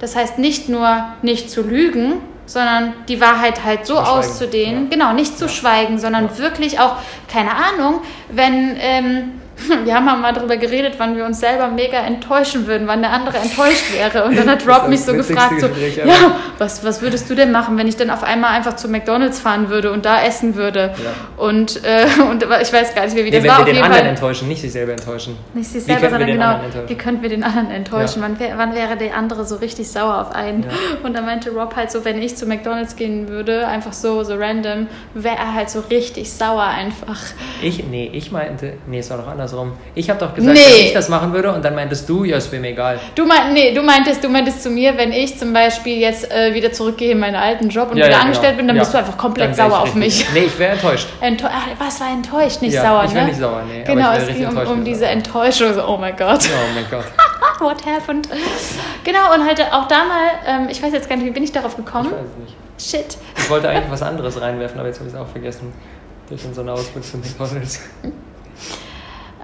Das 0.00 0.16
heißt 0.16 0.38
nicht 0.38 0.68
nur 0.68 1.04
nicht 1.22 1.50
zu 1.50 1.62
lügen, 1.62 2.14
sondern 2.46 2.94
die 3.08 3.20
Wahrheit 3.20 3.64
halt 3.64 3.86
so 3.86 3.98
auszudehnen. 3.98 4.84
Ja. 4.84 4.90
Genau, 4.90 5.12
nicht 5.12 5.38
zu 5.38 5.44
ja. 5.44 5.50
schweigen, 5.50 5.98
sondern 5.98 6.26
ja. 6.26 6.38
wirklich 6.38 6.80
auch, 6.80 6.96
keine 7.30 7.50
Ahnung, 7.52 8.00
wenn 8.30 8.76
ähm, 8.80 9.37
wir 9.84 9.94
haben 9.94 10.20
mal 10.20 10.32
darüber 10.32 10.56
geredet, 10.56 10.94
wann 10.98 11.16
wir 11.16 11.24
uns 11.24 11.40
selber 11.40 11.68
mega 11.68 11.98
enttäuschen 11.98 12.66
würden, 12.66 12.86
wann 12.86 13.02
der 13.02 13.12
andere 13.12 13.38
enttäuscht 13.38 13.92
wäre. 13.92 14.24
Und 14.24 14.36
dann 14.36 14.48
hat 14.48 14.66
Rob 14.66 14.88
mich 14.88 15.00
so 15.00 15.12
gefragt, 15.12 15.60
so, 15.60 15.66
ja, 15.66 16.36
was, 16.58 16.84
was 16.84 17.02
würdest 17.02 17.28
du 17.30 17.34
denn 17.34 17.52
machen, 17.52 17.76
wenn 17.78 17.88
ich 17.88 17.96
dann 17.96 18.10
auf 18.10 18.22
einmal 18.22 18.52
einfach 18.52 18.76
zu 18.76 18.88
McDonalds 18.88 19.40
fahren 19.40 19.68
würde 19.68 19.92
und 19.92 20.04
da 20.04 20.22
essen 20.22 20.54
würde? 20.54 20.94
Ja. 21.02 21.42
Und, 21.42 21.84
äh, 21.84 22.06
und 22.30 22.42
ich 22.42 22.72
weiß 22.72 22.94
gar 22.94 23.04
nicht, 23.04 23.16
wie 23.16 23.30
das 23.30 23.42
nee, 23.42 23.48
war. 23.48 23.58
Wenn 23.60 23.66
wir 23.66 23.74
den 23.74 23.82
anderen 23.82 24.02
Fall, 24.04 24.10
enttäuschen, 24.10 24.48
nicht 24.48 24.60
sich 24.60 24.72
selber 24.72 24.92
enttäuschen. 24.92 25.36
Nicht 25.54 25.70
sich 25.70 25.84
selber, 25.84 26.10
sondern 26.10 26.28
genau, 26.28 26.60
wie 26.86 26.94
könnten 26.94 27.22
wir 27.22 27.28
den 27.28 27.42
anderen 27.42 27.70
enttäuschen? 27.70 28.22
Ja. 28.22 28.28
Wann, 28.28 28.58
wann, 28.58 28.74
wäre 28.74 28.96
der 28.96 29.16
andere 29.16 29.44
so 29.44 29.56
richtig 29.56 29.90
sauer 29.90 30.20
auf 30.20 30.34
einen? 30.34 30.62
Ja. 30.62 30.68
Und 31.02 31.14
dann 31.14 31.24
meinte 31.24 31.50
Rob 31.50 31.76
halt 31.76 31.90
so, 31.90 32.04
wenn 32.04 32.20
ich 32.22 32.36
zu 32.36 32.46
McDonalds 32.46 32.96
gehen 32.96 33.28
würde, 33.28 33.66
einfach 33.66 33.92
so, 33.92 34.22
so 34.22 34.34
random, 34.36 34.86
wäre 35.14 35.36
er 35.36 35.54
halt 35.54 35.70
so 35.70 35.80
richtig 35.90 36.32
sauer 36.32 36.64
einfach. 36.64 37.18
Ich, 37.62 37.84
nee, 37.84 38.10
ich 38.12 38.30
meinte, 38.30 38.74
nee, 38.86 38.98
es 38.98 39.10
war 39.10 39.18
doch 39.18 39.26
anders 39.26 39.47
andersrum. 39.48 39.72
Ich 39.94 40.08
habe 40.10 40.18
doch 40.18 40.34
gesagt, 40.34 40.54
nee. 40.54 40.62
dass 40.62 40.80
ich 40.80 40.92
das 40.92 41.08
machen 41.08 41.32
würde 41.32 41.52
und 41.52 41.64
dann 41.64 41.74
meintest 41.74 42.08
du, 42.08 42.24
ja, 42.24 42.36
es 42.36 42.50
wäre 42.50 42.60
mir 42.60 42.68
egal. 42.68 43.00
Du, 43.14 43.26
mein, 43.26 43.52
nee, 43.52 43.72
du, 43.72 43.82
meintest, 43.82 44.22
du 44.22 44.28
meintest 44.28 44.62
zu 44.62 44.70
mir, 44.70 44.96
wenn 44.96 45.12
ich 45.12 45.38
zum 45.38 45.52
Beispiel 45.52 45.98
jetzt 45.98 46.30
äh, 46.30 46.54
wieder 46.54 46.72
zurückgehe 46.72 47.12
in 47.12 47.18
meinen 47.18 47.36
alten 47.36 47.68
Job 47.68 47.90
und 47.90 47.96
ja, 47.96 48.06
wieder 48.06 48.16
ja, 48.16 48.22
angestellt 48.22 48.56
genau. 48.56 48.58
bin, 48.58 48.68
dann 48.68 48.76
ja. 48.76 48.82
bist 48.82 48.94
du 48.94 48.98
einfach 48.98 49.16
komplett 49.16 49.56
sauer 49.56 49.80
auf 49.80 49.94
mich. 49.94 50.26
Nee, 50.32 50.44
ich 50.46 50.58
wäre 50.58 50.72
enttäuscht. 50.72 51.08
Enttäu 51.20 51.48
Ach, 51.50 51.66
was 51.78 52.00
war 52.00 52.10
enttäuscht, 52.12 52.62
nicht 52.62 52.76
sauer, 52.76 53.04
ich 53.04 53.12
ne? 53.12 53.20
Ich 53.20 53.26
nicht 53.28 53.40
sauer, 53.40 53.62
nee. 53.68 53.82
Genau, 53.84 54.12
es 54.12 54.26
ging 54.26 54.46
um, 54.46 54.56
um 54.56 54.84
diese 54.84 55.06
Enttäuschung. 55.06 55.74
So, 55.74 55.84
oh 55.86 55.96
mein 55.96 56.16
Gott. 56.16 56.40
Oh 56.44 56.74
mein 56.74 56.84
Gott. 56.90 57.06
What 57.60 57.84
happened? 57.84 58.28
Genau, 59.02 59.34
und 59.34 59.44
halt 59.44 59.60
auch 59.72 59.88
da 59.88 60.04
mal, 60.04 60.30
ähm, 60.46 60.68
ich 60.70 60.80
weiß 60.82 60.92
jetzt 60.92 61.08
gar 61.08 61.16
nicht, 61.16 61.26
wie 61.26 61.30
bin 61.30 61.42
ich 61.42 61.50
darauf 61.50 61.76
gekommen? 61.76 62.10
Ich 62.10 62.12
weiß 62.12 62.26
es 62.30 62.36
nicht. 62.36 62.56
Shit. 62.78 63.18
Ich 63.36 63.50
wollte 63.50 63.68
eigentlich 63.68 63.90
was 63.90 64.02
anderes 64.02 64.40
reinwerfen, 64.40 64.78
aber 64.78 64.88
jetzt 64.88 65.00
habe 65.00 65.08
ich 65.08 65.14
es 65.14 65.20
auch 65.20 65.26
vergessen. 65.26 65.72
Durch 66.28 66.44
unseren 66.44 66.68
Ausflug 66.68 67.02
zu 67.02 67.16
McDonalds. 67.16 67.80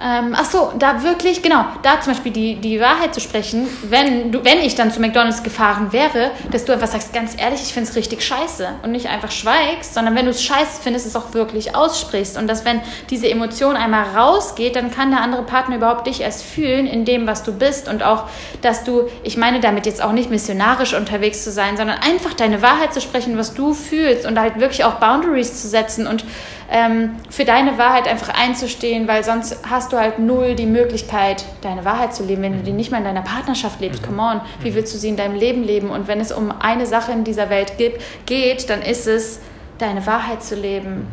Ähm, 0.01 0.33
ach 0.35 0.43
so, 0.43 0.73
da 0.77 1.03
wirklich, 1.03 1.41
genau, 1.41 1.63
da 1.81 2.01
zum 2.01 2.11
Beispiel 2.11 2.33
die, 2.33 2.55
die 2.55 2.81
Wahrheit 2.81 3.13
zu 3.13 3.21
sprechen, 3.21 3.65
wenn, 3.83 4.29
du, 4.29 4.43
wenn 4.43 4.59
ich 4.59 4.75
dann 4.75 4.91
zu 4.91 4.99
McDonalds 4.99 5.41
gefahren 5.41 5.93
wäre, 5.93 6.31
dass 6.51 6.65
du 6.65 6.73
einfach 6.73 6.87
sagst, 6.87 7.13
ganz 7.13 7.33
ehrlich, 7.37 7.61
ich 7.61 7.73
finde 7.73 7.89
es 7.89 7.95
richtig 7.95 8.21
scheiße. 8.21 8.67
Und 8.83 8.91
nicht 8.91 9.07
einfach 9.07 9.31
schweigst, 9.31 9.93
sondern 9.93 10.15
wenn 10.15 10.25
du 10.25 10.31
es 10.31 10.43
scheiße 10.43 10.81
findest, 10.83 11.05
es 11.05 11.15
auch 11.15 11.33
wirklich 11.33 11.75
aussprichst. 11.75 12.37
Und 12.37 12.47
dass 12.47 12.65
wenn 12.65 12.81
diese 13.09 13.29
Emotion 13.29 13.77
einmal 13.77 14.03
rausgeht, 14.15 14.75
dann 14.75 14.91
kann 14.91 15.11
der 15.11 15.21
andere 15.21 15.43
Partner 15.43 15.77
überhaupt 15.77 16.07
dich 16.07 16.19
erst 16.19 16.43
fühlen 16.43 16.87
in 16.87 17.05
dem, 17.05 17.25
was 17.25 17.43
du 17.43 17.53
bist. 17.53 17.87
Und 17.87 18.03
auch, 18.03 18.25
dass 18.61 18.83
du, 18.83 19.07
ich 19.23 19.37
meine 19.37 19.61
damit 19.61 19.85
jetzt 19.85 20.03
auch 20.03 20.11
nicht 20.11 20.29
missionarisch 20.29 20.93
unterwegs 20.93 21.45
zu 21.45 21.51
sein, 21.51 21.77
sondern 21.77 21.99
einfach 21.99 22.33
deine 22.33 22.61
Wahrheit 22.61 22.93
zu 22.93 22.99
sprechen, 22.99 23.37
was 23.37 23.53
du 23.53 23.73
fühlst 23.73 24.25
und 24.25 24.37
halt 24.37 24.59
wirklich 24.59 24.83
auch 24.83 24.95
Boundaries 24.95 25.61
zu 25.61 25.69
setzen 25.69 26.05
und 26.05 26.25
ähm, 26.71 27.11
für 27.29 27.45
deine 27.45 27.77
Wahrheit 27.77 28.07
einfach 28.07 28.29
einzustehen, 28.29 29.07
weil 29.07 29.23
sonst 29.23 29.59
hast 29.69 29.93
du 29.93 29.97
halt 29.97 30.19
null 30.19 30.55
die 30.55 30.65
Möglichkeit, 30.65 31.45
deine 31.61 31.85
Wahrheit 31.85 32.15
zu 32.15 32.23
leben, 32.23 32.41
wenn 32.41 32.57
du 32.57 32.63
die 32.63 32.71
nicht 32.71 32.91
mal 32.91 32.97
in 32.99 33.03
deiner 33.03 33.21
Partnerschaft 33.21 33.79
lebst. 33.79 34.01
Mhm. 34.01 34.05
Come 34.07 34.21
on, 34.21 34.41
wie 34.61 34.73
willst 34.73 34.93
du 34.93 34.97
sie 34.97 35.09
in 35.09 35.17
deinem 35.17 35.35
Leben 35.35 35.63
leben? 35.63 35.89
Und 35.89 36.07
wenn 36.07 36.19
es 36.19 36.31
um 36.31 36.51
eine 36.59 36.85
Sache 36.85 37.11
in 37.11 37.23
dieser 37.23 37.49
Welt 37.49 37.77
gibt, 37.77 38.01
geht, 38.25 38.69
dann 38.69 38.81
ist 38.81 39.07
es, 39.07 39.39
deine 39.77 40.05
Wahrheit 40.05 40.41
zu 40.41 40.55
leben. 40.55 41.07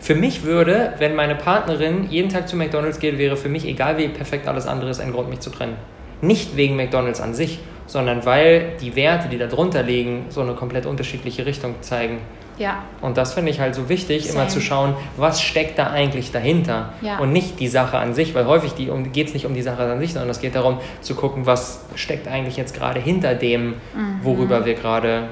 Für 0.00 0.14
mich 0.14 0.42
würde, 0.42 0.94
wenn 0.98 1.14
meine 1.14 1.34
Partnerin 1.34 2.10
jeden 2.10 2.28
Tag 2.28 2.48
zu 2.48 2.56
McDonalds 2.56 2.98
geht, 2.98 3.18
wäre 3.18 3.36
für 3.36 3.48
mich, 3.48 3.66
egal 3.66 3.96
wie 3.96 4.08
perfekt 4.08 4.48
alles 4.48 4.66
andere 4.66 4.90
ist, 4.90 5.00
ein 5.00 5.12
Grund, 5.12 5.30
mich 5.30 5.40
zu 5.40 5.50
trennen. 5.50 5.76
Nicht 6.20 6.56
wegen 6.56 6.76
McDonalds 6.76 7.20
an 7.20 7.34
sich, 7.34 7.58
sondern 7.86 8.24
weil 8.24 8.72
die 8.80 8.96
Werte, 8.96 9.28
die 9.28 9.38
darunter 9.38 9.82
liegen, 9.82 10.26
so 10.28 10.40
eine 10.40 10.54
komplett 10.54 10.86
unterschiedliche 10.86 11.46
Richtung 11.46 11.76
zeigen. 11.80 12.18
Ja. 12.58 12.82
Und 13.00 13.16
das 13.16 13.34
finde 13.34 13.50
ich 13.50 13.60
halt 13.60 13.74
so 13.74 13.88
wichtig, 13.88 14.26
Same. 14.26 14.40
immer 14.40 14.48
zu 14.48 14.60
schauen, 14.60 14.94
was 15.16 15.42
steckt 15.42 15.78
da 15.78 15.88
eigentlich 15.90 16.32
dahinter 16.32 16.92
ja. 17.00 17.18
und 17.18 17.32
nicht 17.32 17.58
die 17.60 17.68
Sache 17.68 17.98
an 17.98 18.14
sich, 18.14 18.34
weil 18.34 18.46
häufig 18.46 18.90
um, 18.90 19.12
geht 19.12 19.28
es 19.28 19.34
nicht 19.34 19.46
um 19.46 19.54
die 19.54 19.62
Sache 19.62 19.82
an 19.82 19.98
sich, 19.98 20.12
sondern 20.12 20.30
es 20.30 20.40
geht 20.40 20.54
darum 20.54 20.78
zu 21.00 21.14
gucken, 21.14 21.46
was 21.46 21.84
steckt 21.94 22.28
eigentlich 22.28 22.56
jetzt 22.56 22.74
gerade 22.74 23.00
hinter 23.00 23.34
dem, 23.34 23.68
mhm. 23.94 24.20
worüber 24.22 24.64
wir 24.64 24.74
gerade 24.74 25.24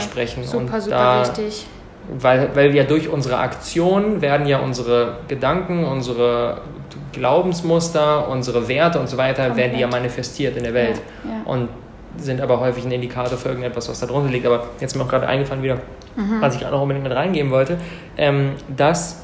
sprechen. 0.00 0.44
Super, 0.44 0.74
und 0.74 0.82
super 0.82 0.96
da, 0.96 1.22
wichtig. 1.22 1.66
Weil, 2.18 2.50
weil 2.54 2.72
wir 2.72 2.84
durch 2.84 3.08
unsere 3.08 3.38
Aktionen 3.38 4.20
werden 4.20 4.46
ja 4.46 4.58
unsere 4.58 5.18
Gedanken, 5.28 5.84
unsere 5.84 6.62
Glaubensmuster, 7.12 8.28
unsere 8.28 8.68
Werte 8.68 8.98
und 8.98 9.08
so 9.08 9.16
weiter, 9.16 9.46
Komplett. 9.46 9.68
werden 9.68 9.80
ja 9.80 9.86
manifestiert 9.86 10.56
in 10.56 10.64
der 10.64 10.74
Welt. 10.74 11.00
Ja, 11.24 11.30
ja. 11.30 11.36
Und 11.44 11.68
sind 12.16 12.40
aber 12.40 12.60
häufig 12.60 12.84
ein 12.84 12.90
Indikator 12.90 13.38
für 13.38 13.48
irgendetwas, 13.50 13.88
was 13.88 14.00
da 14.00 14.06
drunter 14.06 14.30
liegt. 14.30 14.46
Aber 14.46 14.68
jetzt 14.80 14.92
ist 14.92 14.96
mir 14.96 15.04
auch 15.04 15.08
gerade 15.08 15.26
eingefallen 15.26 15.62
wieder, 15.62 15.76
mhm. 16.16 16.40
was 16.40 16.54
ich 16.54 16.60
gerade 16.60 16.74
noch 16.74 16.82
unbedingt 16.82 17.06
mit 17.06 17.16
reingeben 17.16 17.50
wollte, 17.50 17.78
ähm, 18.16 18.52
dass, 18.74 19.22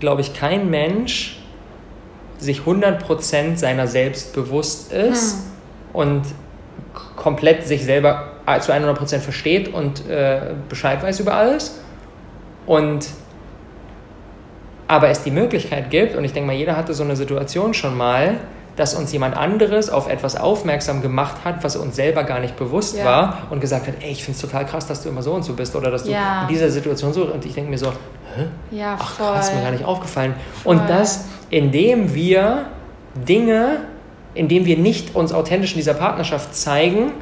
glaube 0.00 0.20
ich, 0.20 0.34
kein 0.34 0.70
Mensch 0.70 1.40
sich 2.38 2.60
100% 2.60 3.56
seiner 3.56 3.86
selbst 3.86 4.32
bewusst 4.34 4.92
ist 4.92 5.36
mhm. 5.36 5.42
und 5.92 6.22
komplett 7.16 7.66
sich 7.66 7.84
selber 7.84 8.32
zu 8.60 8.72
100% 8.72 9.18
versteht 9.18 9.74
und 9.74 10.08
äh, 10.08 10.54
Bescheid 10.68 11.02
weiß 11.02 11.20
über 11.20 11.34
alles. 11.34 11.80
Und 12.66 13.08
aber 14.86 15.10
es 15.10 15.22
die 15.22 15.30
Möglichkeit 15.30 15.90
gibt, 15.90 16.16
und 16.16 16.24
ich 16.24 16.32
denke 16.32 16.46
mal, 16.46 16.56
jeder 16.56 16.76
hatte 16.76 16.94
so 16.94 17.04
eine 17.04 17.14
Situation 17.14 17.74
schon 17.74 17.96
mal, 17.96 18.40
dass 18.78 18.94
uns 18.94 19.12
jemand 19.12 19.36
anderes 19.36 19.90
auf 19.90 20.08
etwas 20.08 20.36
aufmerksam 20.36 21.02
gemacht 21.02 21.38
hat, 21.44 21.64
was 21.64 21.74
uns 21.74 21.96
selber 21.96 22.22
gar 22.22 22.38
nicht 22.38 22.56
bewusst 22.56 22.96
ja. 22.96 23.04
war 23.04 23.38
und 23.50 23.60
gesagt 23.60 23.88
hat, 23.88 23.94
ey, 24.00 24.12
ich 24.12 24.22
finde 24.22 24.36
es 24.36 24.40
total 24.40 24.66
krass, 24.66 24.86
dass 24.86 25.02
du 25.02 25.08
immer 25.08 25.22
so 25.22 25.32
und 25.32 25.42
so 25.42 25.54
bist 25.54 25.74
oder 25.74 25.90
dass 25.90 26.04
du 26.04 26.12
ja. 26.12 26.42
in 26.42 26.48
dieser 26.48 26.70
Situation 26.70 27.12
so 27.12 27.24
und 27.24 27.44
ich 27.44 27.54
denke 27.54 27.70
mir 27.70 27.78
so, 27.78 27.88
hä? 28.36 28.46
Ja, 28.70 28.96
Ach 29.00 29.16
krass, 29.16 29.52
mir 29.52 29.62
gar 29.62 29.72
nicht 29.72 29.84
aufgefallen. 29.84 30.34
Voll. 30.62 30.76
Und 30.76 30.88
das, 30.88 31.24
indem 31.50 32.14
wir 32.14 32.66
Dinge, 33.16 33.80
indem 34.34 34.64
wir 34.64 34.78
nicht 34.78 35.16
uns 35.16 35.32
authentisch 35.32 35.72
in 35.72 35.78
dieser 35.78 35.94
Partnerschaft 35.94 36.54
zeigen, 36.54 37.12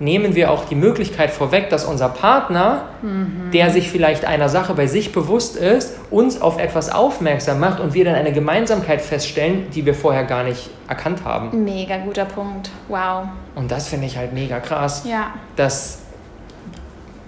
nehmen 0.00 0.34
wir 0.34 0.50
auch 0.50 0.64
die 0.64 0.74
Möglichkeit 0.74 1.30
vorweg, 1.30 1.68
dass 1.68 1.84
unser 1.84 2.08
Partner, 2.08 2.88
mhm. 3.02 3.50
der 3.52 3.70
sich 3.70 3.90
vielleicht 3.90 4.24
einer 4.24 4.48
Sache 4.48 4.74
bei 4.74 4.86
sich 4.86 5.12
bewusst 5.12 5.56
ist, 5.56 5.98
uns 6.10 6.40
auf 6.40 6.58
etwas 6.58 6.90
aufmerksam 6.90 7.60
macht 7.60 7.80
und 7.80 7.92
wir 7.92 8.06
dann 8.06 8.14
eine 8.14 8.32
Gemeinsamkeit 8.32 9.02
feststellen, 9.02 9.70
die 9.74 9.84
wir 9.84 9.94
vorher 9.94 10.24
gar 10.24 10.42
nicht 10.42 10.70
erkannt 10.88 11.24
haben. 11.24 11.64
Mega 11.64 11.98
guter 11.98 12.24
Punkt. 12.24 12.70
Wow. 12.88 13.28
Und 13.54 13.70
das 13.70 13.88
finde 13.88 14.06
ich 14.06 14.16
halt 14.16 14.32
mega 14.32 14.58
krass. 14.58 15.04
Ja. 15.06 15.34
Dass, 15.56 16.00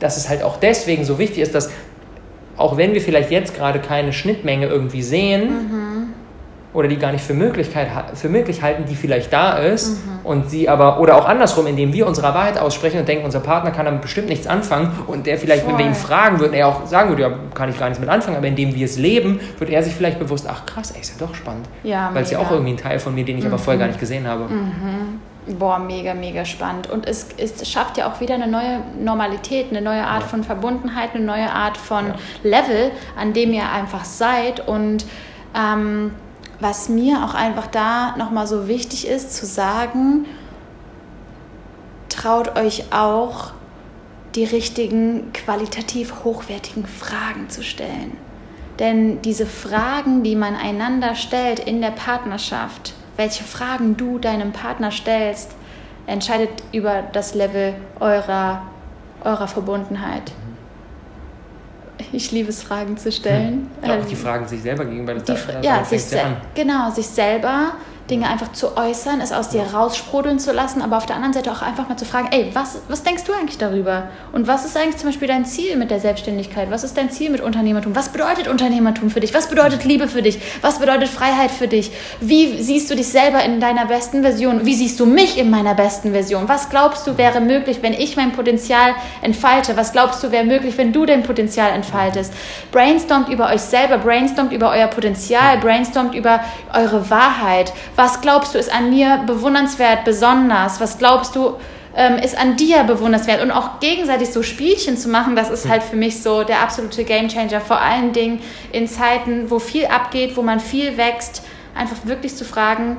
dass 0.00 0.16
es 0.16 0.30
halt 0.30 0.42
auch 0.42 0.56
deswegen 0.56 1.04
so 1.04 1.18
wichtig 1.18 1.42
ist, 1.42 1.54
dass 1.54 1.70
auch 2.56 2.78
wenn 2.78 2.94
wir 2.94 3.02
vielleicht 3.02 3.30
jetzt 3.30 3.54
gerade 3.54 3.80
keine 3.80 4.14
Schnittmenge 4.14 4.66
irgendwie 4.66 5.02
sehen, 5.02 5.68
mhm 5.70 5.81
oder 6.72 6.88
die 6.88 6.96
gar 6.96 7.12
nicht 7.12 7.24
für, 7.24 7.34
Möglichkeit, 7.34 7.88
für 8.14 8.28
möglich 8.28 8.62
halten, 8.62 8.84
die 8.88 8.94
vielleicht 8.94 9.32
da 9.32 9.58
ist 9.58 10.04
mhm. 10.04 10.18
und 10.24 10.50
sie 10.50 10.68
aber, 10.68 11.00
oder 11.00 11.16
auch 11.16 11.26
andersrum, 11.26 11.66
indem 11.66 11.92
wir 11.92 12.06
unsere 12.06 12.28
Wahrheit 12.34 12.58
aussprechen 12.58 13.00
und 13.00 13.08
denken, 13.08 13.24
unser 13.24 13.40
Partner 13.40 13.70
kann 13.70 13.84
damit 13.84 14.00
bestimmt 14.00 14.28
nichts 14.28 14.46
anfangen 14.46 14.90
und 15.06 15.26
der 15.26 15.38
vielleicht, 15.38 15.62
Voll. 15.62 15.72
wenn 15.72 15.78
wir 15.78 15.86
ihn 15.86 15.94
fragen 15.94 16.40
würden, 16.40 16.54
er 16.54 16.68
auch 16.68 16.86
sagen 16.86 17.10
würde, 17.10 17.22
ja, 17.22 17.30
kann 17.54 17.68
ich 17.68 17.78
gar 17.78 17.88
nichts 17.88 18.00
mit 18.00 18.08
anfangen, 18.08 18.36
aber 18.36 18.46
indem 18.46 18.74
wir 18.74 18.86
es 18.86 18.98
leben, 18.98 19.40
wird 19.58 19.70
er 19.70 19.82
sich 19.82 19.94
vielleicht 19.94 20.18
bewusst, 20.18 20.46
ach 20.48 20.64
krass, 20.64 20.92
ey, 20.92 21.00
ist 21.00 21.18
ja 21.20 21.26
doch 21.26 21.34
spannend. 21.34 21.66
Ja, 21.82 22.10
Weil 22.12 22.22
es 22.22 22.30
ja 22.30 22.38
auch 22.38 22.50
irgendwie 22.50 22.72
ein 22.72 22.78
Teil 22.78 22.98
von 22.98 23.14
mir, 23.14 23.24
den 23.24 23.38
ich 23.38 23.44
mhm. 23.44 23.50
aber 23.50 23.58
vorher 23.58 23.78
gar 23.78 23.88
nicht 23.88 24.00
gesehen 24.00 24.26
habe. 24.26 24.44
Mhm. 24.44 25.20
Boah, 25.58 25.80
mega, 25.80 26.14
mega 26.14 26.44
spannend. 26.44 26.88
Und 26.88 27.06
es, 27.06 27.26
es 27.36 27.68
schafft 27.68 27.98
ja 27.98 28.10
auch 28.10 28.20
wieder 28.20 28.34
eine 28.34 28.46
neue 28.46 28.78
Normalität, 28.98 29.66
eine 29.70 29.82
neue 29.82 30.04
Art 30.04 30.22
ja. 30.22 30.28
von 30.28 30.44
Verbundenheit, 30.44 31.10
eine 31.14 31.24
neue 31.24 31.50
Art 31.50 31.76
von 31.76 32.06
ja. 32.06 32.14
Level, 32.44 32.92
an 33.18 33.32
dem 33.32 33.52
ihr 33.52 33.68
einfach 33.68 34.04
seid 34.04 34.66
und 34.66 35.04
ähm, 35.56 36.12
was 36.62 36.88
mir 36.88 37.24
auch 37.24 37.34
einfach 37.34 37.66
da 37.66 38.16
nochmal 38.16 38.46
so 38.46 38.68
wichtig 38.68 39.08
ist 39.08 39.34
zu 39.34 39.46
sagen, 39.46 40.26
traut 42.08 42.56
euch 42.56 42.92
auch 42.92 43.50
die 44.36 44.44
richtigen, 44.44 45.32
qualitativ 45.32 46.24
hochwertigen 46.24 46.86
Fragen 46.86 47.50
zu 47.50 47.62
stellen. 47.62 48.16
Denn 48.78 49.20
diese 49.22 49.44
Fragen, 49.44 50.22
die 50.22 50.36
man 50.36 50.54
einander 50.54 51.14
stellt 51.14 51.58
in 51.58 51.80
der 51.80 51.90
Partnerschaft, 51.90 52.94
welche 53.16 53.44
Fragen 53.44 53.96
du 53.96 54.18
deinem 54.18 54.52
Partner 54.52 54.90
stellst, 54.90 55.50
entscheidet 56.06 56.50
über 56.72 57.02
das 57.12 57.34
Level 57.34 57.74
eurer, 58.00 58.62
eurer 59.24 59.48
Verbundenheit. 59.48 60.32
Ich 62.12 62.30
liebe 62.30 62.50
es, 62.50 62.62
Fragen 62.62 62.96
zu 62.96 63.10
stellen. 63.10 63.70
Hm. 63.80 63.88
Ja, 63.88 63.98
auch 63.98 64.04
die 64.04 64.16
Fragen 64.16 64.46
sich 64.46 64.62
selber 64.62 64.84
gegenüber. 64.84 65.14
Das 65.14 65.24
die, 65.24 65.66
ja, 65.66 65.84
sich 65.84 66.04
se 66.04 66.20
genau, 66.54 66.90
sich 66.90 67.06
selber 67.06 67.72
Dinge 68.10 68.28
einfach 68.28 68.52
zu 68.52 68.76
äußern, 68.76 69.20
es 69.20 69.32
aus 69.32 69.48
dir 69.48 69.62
raussprudeln 69.62 70.38
zu 70.38 70.52
lassen, 70.52 70.82
aber 70.82 70.96
auf 70.96 71.06
der 71.06 71.16
anderen 71.16 71.32
Seite 71.32 71.52
auch 71.52 71.62
einfach 71.62 71.88
mal 71.88 71.96
zu 71.96 72.04
fragen, 72.04 72.28
ey, 72.30 72.50
was, 72.52 72.78
was 72.88 73.02
denkst 73.02 73.24
du 73.24 73.32
eigentlich 73.32 73.58
darüber? 73.58 74.08
Und 74.32 74.46
was 74.48 74.64
ist 74.64 74.76
eigentlich 74.76 74.96
zum 74.96 75.08
Beispiel 75.08 75.28
dein 75.28 75.44
Ziel 75.44 75.76
mit 75.76 75.90
der 75.90 76.00
Selbstständigkeit? 76.00 76.70
Was 76.70 76.84
ist 76.84 76.96
dein 76.96 77.10
Ziel 77.10 77.30
mit 77.30 77.40
Unternehmertum? 77.40 77.94
Was 77.94 78.08
bedeutet 78.08 78.48
Unternehmertum 78.48 79.10
für 79.10 79.20
dich? 79.20 79.32
Was 79.34 79.48
bedeutet 79.48 79.84
Liebe 79.84 80.08
für 80.08 80.22
dich? 80.22 80.40
Was 80.60 80.78
bedeutet 80.78 81.08
Freiheit 81.08 81.50
für 81.50 81.68
dich? 81.68 81.92
Wie 82.20 82.60
siehst 82.60 82.90
du 82.90 82.96
dich 82.96 83.08
selber 83.08 83.42
in 83.44 83.60
deiner 83.60 83.86
besten 83.86 84.22
Version? 84.22 84.66
Wie 84.66 84.74
siehst 84.74 84.98
du 84.98 85.06
mich 85.06 85.38
in 85.38 85.50
meiner 85.50 85.74
besten 85.74 86.12
Version? 86.12 86.48
Was 86.48 86.70
glaubst 86.70 87.06
du 87.06 87.16
wäre 87.16 87.40
möglich, 87.40 87.78
wenn 87.82 87.92
ich 87.92 88.16
mein 88.16 88.32
Potenzial 88.32 88.94
entfalte? 89.22 89.76
Was 89.76 89.92
glaubst 89.92 90.22
du 90.24 90.30
wäre 90.32 90.44
möglich, 90.44 90.76
wenn 90.76 90.92
du 90.92 91.06
dein 91.06 91.22
Potenzial 91.22 91.70
entfaltest? 91.70 92.34
Brainstormt 92.72 93.28
über 93.28 93.48
euch 93.48 93.60
selber, 93.60 93.98
brainstormt 93.98 94.52
über 94.52 94.70
euer 94.70 94.88
Potenzial, 94.88 95.58
brainstormt 95.58 96.14
über 96.14 96.40
eure 96.74 97.08
Wahrheit. 97.08 97.72
Was 97.96 98.20
glaubst 98.20 98.54
du 98.54 98.58
ist 98.58 98.72
an 98.72 98.90
mir 98.90 99.22
bewundernswert, 99.26 100.04
besonders? 100.04 100.80
Was 100.80 100.98
glaubst 100.98 101.36
du 101.36 101.56
ähm, 101.94 102.16
ist 102.16 102.38
an 102.38 102.56
dir 102.56 102.84
bewundernswert? 102.84 103.42
Und 103.42 103.50
auch 103.50 103.80
gegenseitig 103.80 104.30
so 104.30 104.42
Spielchen 104.42 104.96
zu 104.96 105.08
machen, 105.08 105.36
das 105.36 105.50
ist 105.50 105.68
halt 105.68 105.82
für 105.82 105.96
mich 105.96 106.22
so 106.22 106.42
der 106.42 106.60
absolute 106.60 107.04
Gamechanger. 107.04 107.60
Vor 107.60 107.80
allen 107.80 108.12
Dingen 108.12 108.40
in 108.72 108.88
Zeiten, 108.88 109.50
wo 109.50 109.58
viel 109.58 109.86
abgeht, 109.86 110.36
wo 110.36 110.42
man 110.42 110.58
viel 110.58 110.96
wächst, 110.96 111.42
einfach 111.74 111.98
wirklich 112.04 112.34
zu 112.34 112.44
fragen, 112.44 112.96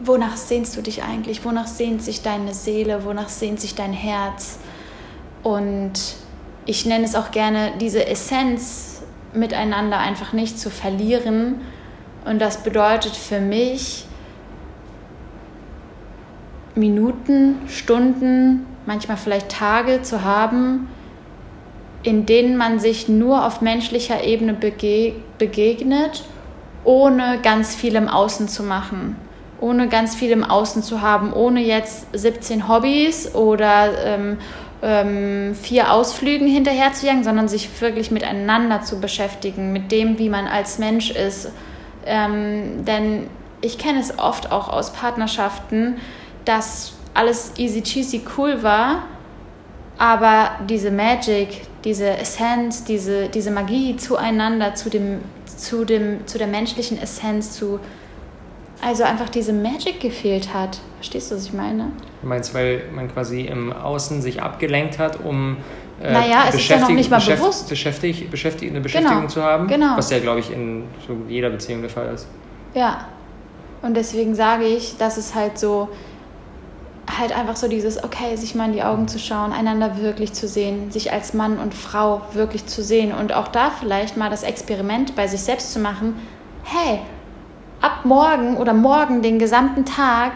wonach 0.00 0.36
sehnst 0.36 0.76
du 0.76 0.82
dich 0.82 1.02
eigentlich? 1.02 1.44
Wonach 1.44 1.66
sehnt 1.66 2.02
sich 2.02 2.22
deine 2.22 2.54
Seele? 2.54 3.04
Wonach 3.04 3.28
sehnt 3.28 3.60
sich 3.60 3.74
dein 3.74 3.92
Herz? 3.92 4.58
Und 5.42 5.92
ich 6.66 6.86
nenne 6.86 7.04
es 7.04 7.14
auch 7.14 7.30
gerne 7.30 7.72
diese 7.80 8.06
Essenz 8.06 9.02
miteinander 9.34 9.98
einfach 9.98 10.32
nicht 10.32 10.58
zu 10.58 10.70
verlieren, 10.70 11.60
und 12.24 12.40
das 12.40 12.62
bedeutet 12.62 13.14
für 13.16 13.40
mich 13.40 14.06
Minuten, 16.74 17.56
Stunden, 17.68 18.66
manchmal 18.86 19.16
vielleicht 19.16 19.50
Tage 19.50 20.02
zu 20.02 20.24
haben, 20.24 20.88
in 22.02 22.26
denen 22.26 22.56
man 22.56 22.78
sich 22.78 23.08
nur 23.08 23.46
auf 23.46 23.60
menschlicher 23.60 24.24
Ebene 24.24 24.54
bege 24.54 25.14
begegnet, 25.38 26.24
ohne 26.84 27.38
ganz 27.42 27.74
viel 27.74 27.94
im 27.94 28.08
Außen 28.08 28.48
zu 28.48 28.62
machen, 28.62 29.16
ohne 29.60 29.88
ganz 29.88 30.14
viel 30.14 30.30
im 30.30 30.44
Außen 30.44 30.82
zu 30.82 31.00
haben, 31.00 31.32
ohne 31.32 31.60
jetzt 31.60 32.06
17 32.12 32.68
Hobbys 32.68 33.34
oder 33.34 33.90
ähm, 34.04 34.38
ähm, 34.82 35.54
vier 35.54 35.92
Ausflügen 35.92 36.46
hinterher 36.46 36.92
zu 36.92 37.06
jagen, 37.06 37.24
sondern 37.24 37.48
sich 37.48 37.68
wirklich 37.80 38.10
miteinander 38.10 38.82
zu 38.82 39.00
beschäftigen, 39.00 39.72
mit 39.72 39.92
dem, 39.92 40.18
wie 40.18 40.28
man 40.28 40.46
als 40.46 40.78
Mensch 40.78 41.10
ist 41.10 41.50
Ähm, 42.06 42.84
denn 42.84 43.28
ich 43.60 43.78
kenne 43.78 44.00
es 44.00 44.18
oft 44.18 44.52
auch 44.52 44.68
aus 44.68 44.92
Partnerschaften, 44.92 45.96
dass 46.44 46.94
alles 47.14 47.52
easy 47.56 47.82
cheesy 47.82 48.22
cool 48.36 48.62
war, 48.62 49.04
aber 49.96 50.50
diese 50.68 50.90
Magic, 50.90 51.62
diese 51.84 52.10
Essenz, 52.18 52.84
diese, 52.84 53.28
diese 53.28 53.50
Magie 53.50 53.96
zueinander, 53.96 54.74
zu, 54.74 54.90
dem, 54.90 55.20
zu, 55.44 55.84
dem, 55.84 56.26
zu 56.26 56.38
der 56.38 56.48
menschlichen 56.48 57.00
Essenz, 57.00 57.52
zu, 57.52 57.78
also 58.82 59.04
einfach 59.04 59.28
diese 59.28 59.52
Magic 59.52 60.00
gefehlt 60.00 60.52
hat. 60.52 60.80
Verstehst 60.96 61.30
du, 61.30 61.36
was 61.36 61.46
ich 61.46 61.52
meine? 61.52 61.92
Du 62.22 62.28
meinst, 62.28 62.54
weil 62.54 62.84
man 62.92 63.12
quasi 63.12 63.42
im 63.42 63.72
Außen 63.72 64.20
sich 64.20 64.42
abgelenkt 64.42 64.98
hat, 64.98 65.24
um 65.24 65.58
äh, 66.02 66.12
naja, 66.12 66.44
es 66.48 66.56
ist 66.56 66.68
ja 66.68 66.78
noch 66.78 66.88
nicht 66.88 67.10
mal 67.10 67.16
beschäft 67.16 67.42
bewusst. 67.42 67.68
Beschäftigt, 67.68 68.30
beschäftigt, 68.30 68.72
eine 68.72 68.80
Beschäftigung 68.80 69.22
genau, 69.22 69.28
zu 69.28 69.42
haben, 69.42 69.66
genau. 69.68 69.96
was 69.96 70.10
ja, 70.10 70.18
glaube 70.18 70.40
ich, 70.40 70.50
in 70.50 70.84
so 71.06 71.16
jeder 71.28 71.50
Beziehung 71.50 71.80
der 71.80 71.90
Fall 71.90 72.12
ist. 72.14 72.26
Ja, 72.74 73.06
und 73.82 73.94
deswegen 73.94 74.34
sage 74.34 74.64
ich, 74.64 74.96
dass 74.96 75.16
es 75.16 75.34
halt 75.34 75.58
so, 75.58 75.88
halt 77.18 77.36
einfach 77.36 77.56
so 77.56 77.68
dieses, 77.68 78.02
okay, 78.02 78.34
sich 78.36 78.54
mal 78.54 78.66
in 78.66 78.72
die 78.72 78.82
Augen 78.82 79.08
zu 79.08 79.18
schauen, 79.18 79.52
einander 79.52 79.98
wirklich 79.98 80.32
zu 80.32 80.48
sehen, 80.48 80.90
sich 80.90 81.12
als 81.12 81.34
Mann 81.34 81.58
und 81.58 81.74
Frau 81.74 82.22
wirklich 82.32 82.66
zu 82.66 82.82
sehen 82.82 83.12
und 83.12 83.32
auch 83.32 83.48
da 83.48 83.70
vielleicht 83.70 84.16
mal 84.16 84.30
das 84.30 84.42
Experiment 84.42 85.14
bei 85.14 85.26
sich 85.26 85.42
selbst 85.42 85.72
zu 85.72 85.78
machen, 85.78 86.14
hey, 86.64 87.00
ab 87.80 88.04
morgen 88.04 88.56
oder 88.56 88.72
morgen 88.72 89.22
den 89.22 89.38
gesamten 89.38 89.84
Tag 89.84 90.32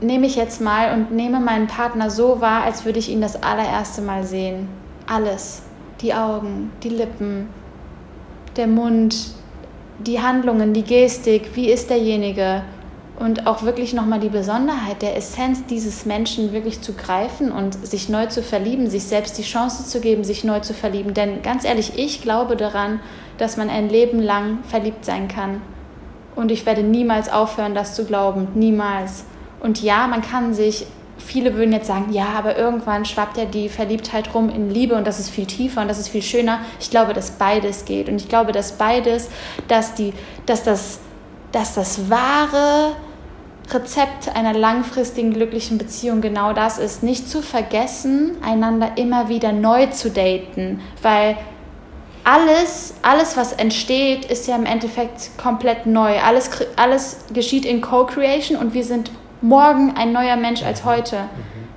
nehme 0.00 0.26
ich 0.26 0.36
jetzt 0.36 0.60
mal 0.60 0.94
und 0.94 1.12
nehme 1.12 1.40
meinen 1.40 1.66
Partner 1.66 2.10
so 2.10 2.40
wahr, 2.40 2.62
als 2.64 2.84
würde 2.84 2.98
ich 2.98 3.08
ihn 3.08 3.20
das 3.20 3.42
allererste 3.42 4.02
Mal 4.02 4.24
sehen. 4.24 4.68
Alles. 5.06 5.62
Die 6.00 6.14
Augen, 6.14 6.70
die 6.82 6.90
Lippen, 6.90 7.48
der 8.56 8.68
Mund, 8.68 9.16
die 9.98 10.20
Handlungen, 10.20 10.72
die 10.72 10.84
Gestik, 10.84 11.50
wie 11.54 11.70
ist 11.70 11.90
derjenige? 11.90 12.62
Und 13.18 13.48
auch 13.48 13.64
wirklich 13.64 13.94
nochmal 13.94 14.20
die 14.20 14.28
Besonderheit 14.28 15.02
der 15.02 15.16
Essenz 15.16 15.66
dieses 15.66 16.06
Menschen 16.06 16.52
wirklich 16.52 16.82
zu 16.82 16.92
greifen 16.92 17.50
und 17.50 17.74
sich 17.84 18.08
neu 18.08 18.26
zu 18.26 18.44
verlieben, 18.44 18.88
sich 18.88 19.04
selbst 19.04 19.36
die 19.38 19.42
Chance 19.42 19.86
zu 19.86 20.00
geben, 20.00 20.22
sich 20.22 20.44
neu 20.44 20.60
zu 20.60 20.72
verlieben. 20.72 21.14
Denn 21.14 21.42
ganz 21.42 21.64
ehrlich, 21.64 21.94
ich 21.96 22.22
glaube 22.22 22.56
daran, 22.56 23.00
dass 23.36 23.56
man 23.56 23.70
ein 23.70 23.88
Leben 23.88 24.22
lang 24.22 24.58
verliebt 24.62 25.04
sein 25.04 25.26
kann. 25.26 25.60
Und 26.36 26.52
ich 26.52 26.64
werde 26.64 26.84
niemals 26.84 27.28
aufhören, 27.28 27.74
das 27.74 27.96
zu 27.96 28.04
glauben. 28.04 28.46
Niemals. 28.54 29.24
Und 29.60 29.82
ja, 29.82 30.06
man 30.06 30.22
kann 30.22 30.54
sich, 30.54 30.86
viele 31.18 31.54
würden 31.54 31.72
jetzt 31.72 31.86
sagen, 31.86 32.12
ja, 32.12 32.26
aber 32.36 32.56
irgendwann 32.56 33.04
schwappt 33.04 33.36
ja 33.36 33.44
die 33.44 33.68
Verliebtheit 33.68 34.34
rum 34.34 34.48
in 34.50 34.70
Liebe 34.70 34.94
und 34.94 35.06
das 35.06 35.18
ist 35.18 35.30
viel 35.30 35.46
tiefer 35.46 35.82
und 35.82 35.88
das 35.88 35.98
ist 35.98 36.08
viel 36.08 36.22
schöner. 36.22 36.60
Ich 36.80 36.90
glaube, 36.90 37.12
dass 37.12 37.32
beides 37.32 37.84
geht. 37.84 38.08
Und 38.08 38.16
ich 38.16 38.28
glaube, 38.28 38.52
dass 38.52 38.72
beides, 38.72 39.28
dass, 39.66 39.94
die, 39.94 40.12
dass, 40.46 40.62
das, 40.62 41.00
dass 41.52 41.74
das 41.74 42.08
wahre 42.10 42.94
Rezept 43.70 44.34
einer 44.34 44.54
langfristigen 44.54 45.34
glücklichen 45.34 45.76
Beziehung 45.76 46.20
genau 46.20 46.52
das 46.52 46.78
ist, 46.78 47.02
nicht 47.02 47.28
zu 47.28 47.42
vergessen, 47.42 48.36
einander 48.42 48.92
immer 48.96 49.28
wieder 49.28 49.52
neu 49.52 49.86
zu 49.86 50.10
daten, 50.10 50.80
weil 51.02 51.36
alles, 52.24 52.94
alles, 53.02 53.36
was 53.36 53.54
entsteht, 53.54 54.26
ist 54.26 54.46
ja 54.48 54.56
im 54.56 54.66
Endeffekt 54.66 55.30
komplett 55.38 55.86
neu. 55.86 56.18
Alles, 56.20 56.50
alles 56.76 57.24
geschieht 57.32 57.64
in 57.64 57.80
Co-Creation 57.80 58.58
und 58.58 58.74
wir 58.74 58.84
sind 58.84 59.10
morgen 59.40 59.94
ein 59.96 60.12
neuer 60.12 60.36
Mensch 60.36 60.62
als 60.62 60.84
heute. 60.84 61.24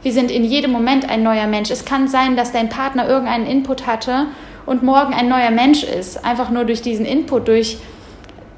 Wir 0.01 0.13
sind 0.13 0.31
in 0.31 0.43
jedem 0.43 0.71
Moment 0.71 1.09
ein 1.09 1.21
neuer 1.21 1.47
Mensch. 1.47 1.69
Es 1.69 1.85
kann 1.85 2.07
sein, 2.07 2.35
dass 2.35 2.51
dein 2.51 2.69
Partner 2.69 3.07
irgendeinen 3.07 3.45
Input 3.45 3.85
hatte 3.85 4.27
und 4.65 4.83
morgen 4.83 5.13
ein 5.13 5.29
neuer 5.29 5.51
Mensch 5.51 5.83
ist. 5.83 6.25
Einfach 6.25 6.49
nur 6.49 6.65
durch 6.65 6.81
diesen 6.81 7.05
Input, 7.05 7.47
durch 7.47 7.77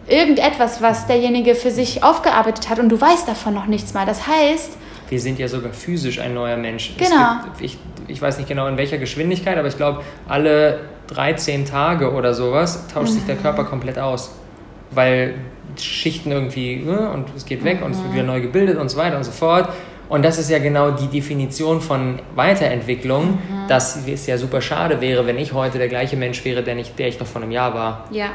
irgendetwas, 0.08 0.82
was 0.82 1.08
derjenige 1.08 1.56
für 1.56 1.72
sich 1.72 2.04
aufgearbeitet 2.04 2.70
hat 2.70 2.80
und 2.80 2.90
du 2.90 3.00
weißt 3.00 3.28
davon 3.28 3.54
noch 3.54 3.68
nichts 3.68 3.94
mal. 3.94 4.06
Das 4.06 4.28
heißt, 4.28 4.78
wir 5.10 5.20
sind 5.20 5.38
ja 5.38 5.48
sogar 5.48 5.74
physisch 5.74 6.20
ein 6.20 6.34
neuer 6.34 6.58
Mensch. 6.58 6.96
Genau. 6.98 7.44
Gibt, 7.44 7.62
ich, 7.62 7.78
ich 8.08 8.22
weiß 8.22 8.38
nicht 8.38 8.48
genau 8.48 8.68
in 8.68 8.78
welcher 8.78 8.98
Geschwindigkeit, 8.98 9.58
aber 9.58 9.68
ich 9.68 9.78
glaube, 9.78 10.02
alle 10.28 10.80
13 11.08 11.66
Tage 11.66 12.12
oder 12.14 12.34
sowas 12.34 12.88
tauscht 12.88 13.12
mhm. 13.12 13.16
sich 13.16 13.26
der 13.26 13.36
mhm. 13.36 13.42
Körper 13.42 13.64
komplett 13.66 14.00
aus. 14.00 14.34
Weil 14.92 15.36
Schichten 15.82 16.32
irgendwie 16.32 16.78
ne, 16.78 17.10
und 17.12 17.28
es 17.36 17.46
geht 17.46 17.64
weg 17.64 17.80
mhm. 17.80 17.86
und 17.86 17.92
es 17.92 18.04
wird 18.04 18.14
wieder 18.14 18.24
neu 18.24 18.42
gebildet 18.42 18.78
und 18.78 18.90
so 18.90 18.98
weiter 18.98 19.18
und 19.18 19.24
so 19.24 19.32
fort. 19.32 19.70
Und 20.10 20.24
das 20.24 20.38
ist 20.38 20.50
ja 20.50 20.60
genau 20.60 20.92
die 20.92 21.08
Definition 21.08 21.82
von 21.82 22.20
Weiterentwicklung, 22.36 23.32
mhm. 23.32 23.68
dass 23.68 24.08
es 24.08 24.28
ja 24.28 24.38
super 24.38 24.62
schade 24.62 25.02
wäre, 25.02 25.26
wenn 25.26 25.38
ich 25.38 25.54
heute 25.54 25.78
der 25.78 25.88
gleiche 25.88 26.18
Mensch 26.18 26.44
wäre, 26.46 26.62
der 26.62 26.78
ich, 26.78 26.94
der 26.96 27.08
ich 27.08 27.20
noch 27.20 27.28
vor 27.28 27.42
einem 27.42 27.52
Jahr 27.52 27.74
war. 27.74 28.06
Ja. 28.12 28.32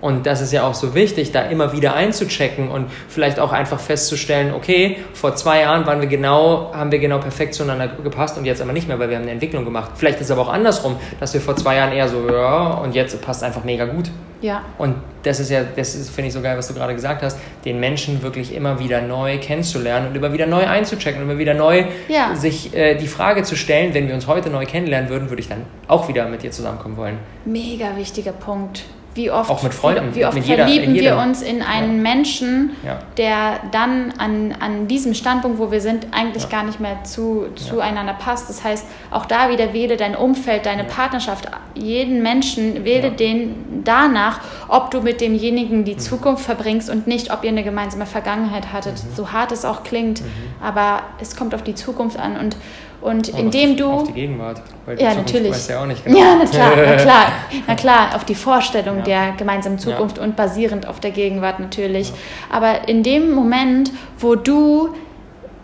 Und 0.00 0.26
das 0.26 0.40
ist 0.40 0.52
ja 0.52 0.66
auch 0.66 0.74
so 0.74 0.94
wichtig, 0.94 1.32
da 1.32 1.42
immer 1.42 1.72
wieder 1.72 1.94
einzuchecken 1.94 2.70
und 2.70 2.86
vielleicht 3.08 3.40
auch 3.40 3.52
einfach 3.52 3.80
festzustellen, 3.80 4.54
okay, 4.54 4.98
vor 5.12 5.34
zwei 5.34 5.62
Jahren 5.62 5.86
waren 5.86 6.00
wir 6.00 6.08
genau, 6.08 6.72
haben 6.72 6.92
wir 6.92 6.98
genau 6.98 7.18
perfekt 7.18 7.54
zueinander 7.54 7.88
gepasst 7.88 8.38
und 8.38 8.44
jetzt 8.44 8.62
aber 8.62 8.72
nicht 8.72 8.86
mehr, 8.86 8.98
weil 8.98 9.10
wir 9.10 9.16
haben 9.16 9.24
eine 9.24 9.32
Entwicklung 9.32 9.64
gemacht. 9.64 9.92
Vielleicht 9.96 10.20
ist 10.20 10.26
es 10.26 10.30
aber 10.30 10.42
auch 10.42 10.52
andersrum, 10.52 10.96
dass 11.18 11.34
wir 11.34 11.40
vor 11.40 11.56
zwei 11.56 11.76
Jahren 11.76 11.92
eher 11.92 12.08
so, 12.08 12.28
ja, 12.30 12.74
und 12.74 12.94
jetzt 12.94 13.20
passt 13.20 13.42
einfach 13.42 13.64
mega 13.64 13.86
gut. 13.86 14.10
Ja. 14.40 14.62
Und 14.78 14.94
das 15.24 15.40
ist 15.40 15.50
ja, 15.50 15.64
das 15.64 15.96
ist, 15.96 16.10
finde 16.10 16.28
ich 16.28 16.34
so 16.34 16.40
geil, 16.40 16.56
was 16.56 16.68
du 16.68 16.74
gerade 16.74 16.94
gesagt 16.94 17.22
hast, 17.22 17.38
den 17.64 17.80
Menschen 17.80 18.22
wirklich 18.22 18.54
immer 18.54 18.78
wieder 18.78 19.00
neu 19.00 19.38
kennenzulernen 19.38 20.08
und 20.08 20.16
immer 20.16 20.32
wieder 20.32 20.46
neu 20.46 20.64
einzuchecken 20.64 21.20
und 21.22 21.28
immer 21.28 21.38
wieder 21.40 21.54
neu 21.54 21.86
ja. 22.08 22.36
sich 22.36 22.74
äh, 22.74 22.94
die 22.94 23.08
Frage 23.08 23.42
zu 23.42 23.56
stellen, 23.56 23.94
wenn 23.94 24.06
wir 24.06 24.14
uns 24.14 24.28
heute 24.28 24.48
neu 24.48 24.64
kennenlernen 24.64 25.10
würden, 25.10 25.28
würde 25.28 25.42
ich 25.42 25.48
dann 25.48 25.64
auch 25.88 26.08
wieder 26.08 26.28
mit 26.28 26.42
dir 26.42 26.52
zusammenkommen 26.52 26.96
wollen. 26.96 27.18
Mega 27.44 27.96
wichtiger 27.96 28.32
Punkt. 28.32 28.84
Wie 29.18 29.32
oft, 29.32 29.50
auch 29.50 29.64
mit 29.64 29.74
Freunden, 29.74 30.14
wie, 30.14 30.20
wie 30.20 30.26
oft 30.26 30.36
mit 30.36 30.44
verlieben 30.44 30.94
jeder, 30.94 31.16
wir 31.16 31.22
uns 31.24 31.42
in 31.42 31.60
einen 31.60 31.96
ja. 31.96 32.02
Menschen, 32.02 32.76
ja. 32.86 33.00
der 33.16 33.58
dann 33.72 34.14
an, 34.16 34.54
an 34.60 34.86
diesem 34.86 35.12
Standpunkt, 35.12 35.58
wo 35.58 35.72
wir 35.72 35.80
sind, 35.80 36.06
eigentlich 36.12 36.44
ja. 36.44 36.48
gar 36.48 36.62
nicht 36.62 36.78
mehr 36.78 37.02
zu, 37.02 37.48
zueinander 37.56 38.14
passt. 38.14 38.48
Das 38.48 38.62
heißt, 38.62 38.86
auch 39.10 39.26
da 39.26 39.50
wieder 39.50 39.72
wähle 39.72 39.96
dein 39.96 40.14
Umfeld, 40.14 40.66
deine 40.66 40.84
Partnerschaft, 40.84 41.46
jeden 41.74 42.22
Menschen, 42.22 42.84
wähle 42.84 43.10
den 43.10 43.82
danach, 43.82 44.38
ob 44.68 44.92
du 44.92 45.00
mit 45.00 45.20
demjenigen 45.20 45.84
die 45.84 45.94
mhm. 45.94 45.98
Zukunft 45.98 46.44
verbringst 46.44 46.88
und 46.88 47.08
nicht, 47.08 47.32
ob 47.32 47.42
ihr 47.42 47.50
eine 47.50 47.64
gemeinsame 47.64 48.06
Vergangenheit 48.06 48.72
hattet. 48.72 49.02
Mhm. 49.02 49.16
So 49.16 49.32
hart 49.32 49.50
es 49.50 49.64
auch 49.64 49.82
klingt, 49.82 50.20
mhm. 50.20 50.26
aber 50.62 51.02
es 51.20 51.34
kommt 51.34 51.56
auf 51.56 51.64
die 51.64 51.74
Zukunft 51.74 52.20
an 52.20 52.36
und 52.36 52.56
und 53.00 53.32
oh, 53.32 53.38
indem 53.38 53.76
du. 53.76 53.90
Auf 53.90 54.08
die 54.08 54.12
Gegenwart. 54.12 54.62
Weil 54.86 55.00
ja, 55.00 55.10
Zukunft 55.10 55.34
natürlich. 55.34 55.68
Ja, 55.68 55.82
auch 55.82 55.86
nicht 55.86 56.04
genau. 56.04 56.18
ja, 56.18 56.36
na 56.36 56.44
klar, 56.44 56.72
na 56.76 56.96
klar. 57.02 57.32
Na 57.66 57.74
klar, 57.74 58.16
auf 58.16 58.24
die 58.24 58.34
Vorstellung 58.34 58.98
ja. 58.98 59.04
der 59.04 59.32
gemeinsamen 59.32 59.78
Zukunft 59.78 60.18
ja. 60.18 60.24
und 60.24 60.36
basierend 60.36 60.86
auf 60.86 61.00
der 61.00 61.10
Gegenwart 61.10 61.60
natürlich. 61.60 62.12
Aber 62.50 62.88
in 62.88 63.02
dem 63.02 63.32
Moment, 63.32 63.92
wo 64.18 64.34
du 64.34 64.94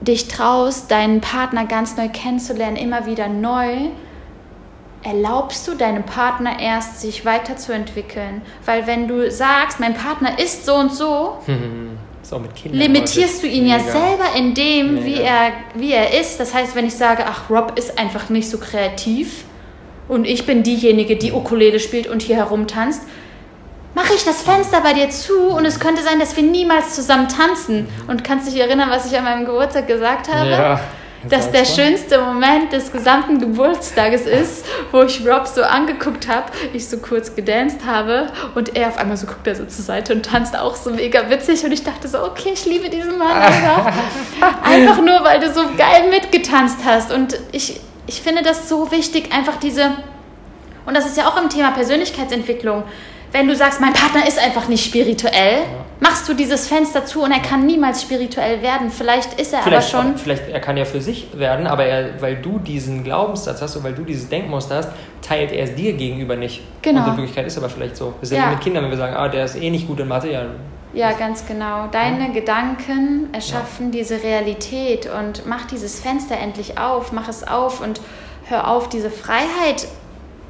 dich 0.00 0.28
traust, 0.28 0.90
deinen 0.90 1.20
Partner 1.20 1.66
ganz 1.66 1.96
neu 1.96 2.08
kennenzulernen, 2.08 2.76
immer 2.76 3.06
wieder 3.06 3.28
neu, 3.28 3.88
erlaubst 5.02 5.66
du 5.68 5.74
deinem 5.74 6.04
Partner 6.04 6.60
erst, 6.60 7.00
sich 7.00 7.24
weiterzuentwickeln. 7.24 8.42
Weil 8.64 8.86
wenn 8.86 9.08
du 9.08 9.30
sagst, 9.30 9.80
mein 9.80 9.94
Partner 9.94 10.38
ist 10.38 10.66
so 10.66 10.74
und 10.74 10.92
so, 10.92 11.38
auch 12.32 12.40
mit 12.40 12.54
Kindern. 12.54 12.80
Limitierst 12.80 13.42
du 13.42 13.46
ihn 13.46 13.64
mega. 13.64 13.76
ja 13.76 13.82
selber 13.82 14.37
in 14.37 14.54
dem, 14.54 15.04
wie 15.04 15.16
er, 15.16 15.52
wie 15.74 15.92
er 15.92 16.18
ist. 16.20 16.38
Das 16.40 16.54
heißt, 16.54 16.74
wenn 16.74 16.87
ich 16.87 16.94
sage, 16.94 17.24
ach, 17.26 17.50
Rob 17.50 17.78
ist 17.78 17.98
einfach 17.98 18.28
nicht 18.30 18.48
so 18.48 18.58
kreativ 18.58 19.44
und 20.08 20.26
ich 20.26 20.46
bin 20.46 20.62
diejenige, 20.62 21.16
die 21.16 21.32
Ukulele 21.32 21.80
spielt 21.80 22.06
und 22.06 22.22
hier 22.22 22.37
herumtanzt, 22.37 23.02
mache 23.94 24.14
ich 24.14 24.24
das 24.24 24.42
Fenster 24.42 24.80
bei 24.80 24.92
dir 24.92 25.10
zu 25.10 25.48
und 25.48 25.64
es 25.64 25.78
könnte 25.78 26.02
sein, 26.02 26.18
dass 26.18 26.37
wir 26.37 26.42
niemals 26.42 26.94
zusammen 26.94 27.28
tanzen. 27.28 27.82
Mhm. 27.82 28.10
Und 28.10 28.24
kannst 28.24 28.46
du 28.46 28.52
dich 28.52 28.60
erinnern, 28.60 28.90
was 28.90 29.10
ich 29.10 29.16
an 29.16 29.24
meinem 29.24 29.44
Geburtstag 29.44 29.87
gesagt 29.87 30.32
habe? 30.32 30.50
Ja 30.50 30.80
dass 31.28 31.50
der 31.50 31.64
schönste 31.64 32.20
Moment 32.20 32.72
des 32.72 32.92
gesamten 32.92 33.38
Geburtstages 33.38 34.26
ist, 34.26 34.64
wo 34.92 35.02
ich 35.02 35.26
Rob 35.26 35.46
so 35.46 35.62
angeguckt 35.62 36.28
habe, 36.28 36.52
ich 36.72 36.88
so 36.88 36.98
kurz 36.98 37.34
gedanced 37.34 37.84
habe 37.87 38.28
und 38.54 38.76
er 38.76 38.88
auf 38.88 38.98
einmal 38.98 39.16
so 39.16 39.26
guckt 39.26 39.46
er 39.46 39.54
so 39.54 39.64
zur 39.64 39.84
Seite 39.84 40.14
und 40.14 40.24
tanzt 40.26 40.56
auch 40.58 40.76
so 40.76 40.90
mega 40.90 41.30
witzig 41.30 41.64
und 41.64 41.72
ich 41.72 41.82
dachte 41.82 42.08
so, 42.08 42.22
okay, 42.22 42.50
ich 42.52 42.66
liebe 42.66 42.88
diesen 42.88 43.18
Mann 43.18 43.30
einfach. 43.42 43.92
einfach 44.62 44.98
nur, 44.98 45.24
weil 45.24 45.40
du 45.40 45.52
so 45.52 45.62
geil 45.76 46.10
mitgetanzt 46.10 46.78
hast 46.84 47.12
und 47.12 47.38
ich, 47.52 47.80
ich 48.06 48.20
finde 48.20 48.42
das 48.42 48.68
so 48.68 48.90
wichtig, 48.90 49.32
einfach 49.32 49.56
diese, 49.56 49.92
und 50.87 50.96
das 50.96 51.06
ist 51.06 51.16
ja 51.16 51.28
auch 51.28 51.40
im 51.40 51.48
Thema 51.48 51.70
Persönlichkeitsentwicklung, 51.70 52.84
wenn 53.34 53.48
du 53.48 53.56
sagst, 53.56 53.80
mein 53.80 53.92
Partner 53.92 54.28
ist 54.28 54.38
einfach 54.38 54.68
nicht 54.68 54.84
spirituell, 54.84 55.62
ja. 55.62 55.84
machst 55.98 56.28
du 56.28 56.34
dieses 56.34 56.68
Fenster 56.68 57.04
zu 57.04 57.24
und 57.24 57.32
er 57.32 57.40
kann 57.40 57.66
niemals 57.66 58.00
spirituell 58.00 58.62
werden. 58.62 58.90
Vielleicht 58.90 59.40
ist 59.40 59.52
er 59.52 59.62
vielleicht, 59.62 59.92
aber 59.92 60.04
schon. 60.04 60.16
Vielleicht 60.16 60.48
er 60.48 60.60
kann 60.60 60.76
ja 60.76 60.84
für 60.84 61.00
sich 61.00 61.26
werden, 61.36 61.66
aber 61.66 61.84
er, 61.84 62.22
weil 62.22 62.36
du 62.36 62.60
diesen 62.60 63.02
Glaubenssatz 63.02 63.60
hast 63.60 63.74
und 63.74 63.82
weil 63.82 63.92
du 63.92 64.04
dieses 64.04 64.28
Denkmuster 64.28 64.76
hast, 64.76 64.90
teilt 65.20 65.50
er 65.50 65.64
es 65.64 65.74
dir 65.74 65.94
gegenüber 65.94 66.36
nicht. 66.36 66.62
Genau. 66.80 67.00
Und 67.00 67.08
in 67.08 67.16
Wirklichkeit 67.16 67.44
ist 67.48 67.58
aber 67.58 67.68
vielleicht 67.68 67.96
so. 67.96 68.14
Wir 68.20 68.28
sind 68.28 68.38
ja. 68.38 68.50
mit 68.50 68.60
Kindern, 68.60 68.84
wenn 68.84 68.90
wir 68.90 68.98
sagen, 68.98 69.16
ah, 69.16 69.26
der 69.26 69.46
ist 69.46 69.56
eh 69.56 69.68
nicht 69.68 69.88
gut 69.88 69.98
in 69.98 70.06
Mathe, 70.06 70.30
ja. 70.30 70.42
Ja, 70.92 71.10
ganz 71.10 71.44
genau. 71.44 71.88
Deine 71.90 72.28
ja. 72.28 72.32
Gedanken 72.32 73.30
erschaffen 73.32 73.86
ja. 73.86 73.98
diese 73.98 74.22
Realität 74.22 75.10
und 75.10 75.44
mach 75.44 75.64
dieses 75.64 75.98
Fenster 75.98 76.36
endlich 76.36 76.78
auf, 76.78 77.10
mach 77.10 77.28
es 77.28 77.44
auf 77.44 77.80
und 77.80 78.00
hör 78.44 78.68
auf, 78.68 78.88
diese 78.88 79.10
Freiheit 79.10 79.88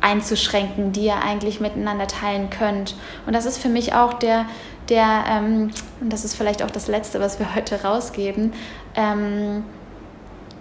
einzuschränken, 0.04 0.92
die 0.92 1.06
ihr 1.06 1.22
eigentlich 1.22 1.60
miteinander 1.60 2.06
teilen 2.06 2.50
könnt. 2.50 2.94
Und 3.26 3.34
das 3.34 3.46
ist 3.46 3.58
für 3.58 3.70
mich 3.70 3.94
auch 3.94 4.12
der, 4.14 4.44
der 4.90 5.24
ähm, 5.28 5.70
und 6.00 6.12
das 6.12 6.24
ist 6.24 6.36
vielleicht 6.36 6.62
auch 6.62 6.70
das 6.70 6.88
Letzte, 6.88 7.20
was 7.20 7.38
wir 7.38 7.54
heute 7.54 7.82
rausgeben, 7.82 8.52
ähm, 8.94 9.64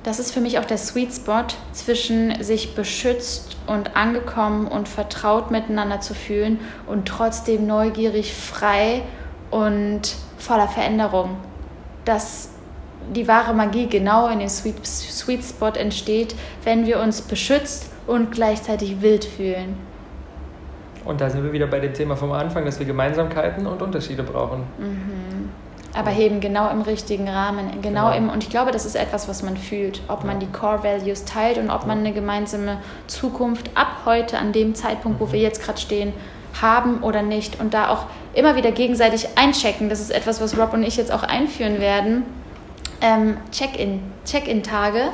das 0.03 0.19
ist 0.19 0.34
für 0.34 0.41
mich 0.41 0.60
auch 0.60 0.65
der 0.65 0.77
Sweet 0.77 1.13
Spot 1.13 1.45
zwischen 1.71 2.43
sich 2.43 2.75
beschützt 2.75 3.56
und 3.67 3.95
angekommen 3.95 4.67
und 4.67 4.89
vertraut 4.89 5.49
miteinander 5.49 6.01
zu 6.01 6.13
fühlen 6.13 6.60
und 6.88 7.08
trotzdem 7.08 7.65
neugierig, 7.65 8.34
frei 8.34 9.03
und 9.49 10.15
voller 10.38 10.67
Veränderung. 10.67 11.38
Dass 12.03 12.49
die 13.15 13.29
wahre 13.29 13.53
Magie 13.53 13.88
genau 13.88 14.27
in 14.27 14.39
dem 14.39 14.49
Sweet, 14.49 14.86
Sweet 14.86 15.41
Spot 15.41 15.69
entsteht, 15.69 16.36
wenn 16.65 16.86
wir 16.86 16.99
uns 16.99 17.21
beschützt 17.21 17.92
und 18.08 18.32
gleichzeitig 18.32 19.02
wild 19.02 19.26
fühlen. 19.26 19.76
Und 21.06 21.20
da 21.20 21.30
sind 21.30 21.44
wir 21.44 21.52
wieder 21.52 21.68
bei 21.68 21.80
dem 21.80 21.94
Thema 21.94 22.16
vom 22.16 22.32
Anfang, 22.32 22.66
dass 22.66 22.80
wir 22.80 22.86
Gemeinsamkeiten 22.86 23.68
und 23.68 23.82
Unterschiede 23.82 24.24
brauchen. 24.24 24.60
Mhm. 24.78 25.50
Aber 25.96 26.12
eben 26.13 26.39
genau 26.39 26.70
im 26.72 26.82
richtigen 26.82 27.30
Rahmen, 27.30 27.70
genau, 27.82 28.10
genau, 28.10 28.18
im, 28.18 28.30
und 28.30 28.44
ich 28.44 28.50
glaube, 28.50 28.72
das 28.72 28.86
ist 28.86 28.96
etwas, 28.96 29.28
was 29.28 29.44
man 29.44 29.56
fühlt, 29.58 30.02
ob 30.08 30.22
ja. 30.22 30.28
man 30.28 30.39
die 30.39 30.48
Core 30.48 30.84
Values 30.84 31.24
teilt 31.26 31.58
und 31.58 31.70
ob 31.70 31.82
ja. 31.82 31.88
man 31.88 32.00
eine 32.00 32.13
gemeinsame 32.13 32.78
Zukunft 33.06 33.70
ab 33.76 33.98
heute, 34.06 34.39
an 34.39 34.54
dem 34.54 34.74
Zeitpunkt, 34.74 35.20
wo 35.20 35.32
wir 35.32 35.38
mhm. 35.38 35.46
jetzt 35.46 35.62
gerade 35.62 35.80
stehen, 35.80 36.13
haben 36.62 37.04
oder 37.04 37.22
nicht. 37.22 37.60
Und 37.60 37.74
da 37.74 37.89
auch 37.89 38.06
immer 38.34 38.56
wieder 38.56 38.72
gegenseitig 38.72 39.28
einchecken. 39.36 39.89
Das 39.89 40.00
ist 40.00 40.12
etwas, 40.12 40.42
was 40.42 40.58
Rob 40.58 40.74
und 40.74 40.84
ich 40.84 40.98
jetzt 40.98 41.12
auch 41.12 41.24
einführen 41.24 41.80
werden. 41.80 42.24
Ähm, 43.02 43.38
Check-in, 43.52 44.02
Check-in-Tage, 44.26 45.10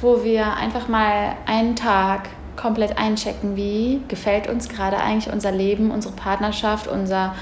wo 0.00 0.24
wir 0.24 0.54
einfach 0.54 0.88
mal 0.88 1.36
einen 1.46 1.76
Tag 1.76 2.28
komplett 2.56 2.98
einchecken, 2.98 3.56
wie 3.56 4.00
gefällt 4.08 4.48
uns 4.48 4.68
gerade 4.68 4.98
eigentlich 4.98 5.32
unser 5.32 5.52
Leben, 5.52 5.90
unsere 5.90 6.14
Partnerschaft, 6.14 6.88
unser 6.88 7.34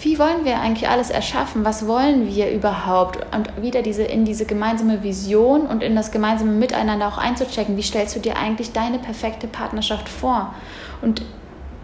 wie 0.00 0.18
wollen 0.18 0.44
wir 0.44 0.60
eigentlich 0.60 0.88
alles 0.88 1.10
erschaffen? 1.10 1.64
Was 1.64 1.86
wollen 1.86 2.28
wir 2.28 2.52
überhaupt? 2.52 3.18
Und 3.34 3.50
wieder 3.60 3.82
diese, 3.82 4.04
in 4.04 4.24
diese 4.24 4.44
gemeinsame 4.44 5.02
Vision 5.02 5.62
und 5.62 5.82
in 5.82 5.96
das 5.96 6.12
gemeinsame 6.12 6.52
Miteinander 6.52 7.08
auch 7.08 7.18
einzuchecken. 7.18 7.76
Wie 7.76 7.82
stellst 7.82 8.14
du 8.14 8.20
dir 8.20 8.36
eigentlich 8.36 8.72
deine 8.72 8.98
perfekte 8.98 9.48
Partnerschaft 9.48 10.08
vor? 10.08 10.54
Und 11.02 11.22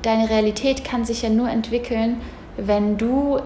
deine 0.03 0.31
Realität 0.31 0.85
kann 0.85 1.05
sich 1.05 1.22
ja 1.22 1.29
nur 1.29 1.48
entwickeln, 1.48 2.20
wenn 2.57 2.98
du 2.98 3.40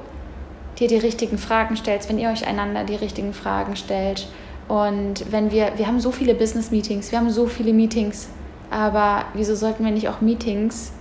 dir 0.78 0.88
die 0.88 0.98
richtigen 0.98 1.38
Fragen 1.38 1.76
stellst, 1.76 2.10
wenn 2.10 2.18
ihr 2.18 2.28
euch 2.28 2.46
einander 2.46 2.84
die 2.84 2.96
richtigen 2.96 3.32
Fragen 3.32 3.74
stellt. 3.74 4.28
Und 4.68 5.32
wenn 5.32 5.50
wir, 5.50 5.72
wir 5.76 5.86
haben 5.86 5.98
so 5.98 6.10
viele 6.10 6.34
Business-Meetings, 6.34 7.10
wir 7.10 7.18
haben 7.18 7.30
so 7.30 7.46
viele 7.46 7.72
Meetings, 7.72 8.28
aber 8.70 9.24
wieso 9.32 9.54
sollten 9.54 9.84
wir 9.84 9.90
nicht 9.90 10.08
auch 10.08 10.20
Meetings, 10.20 10.92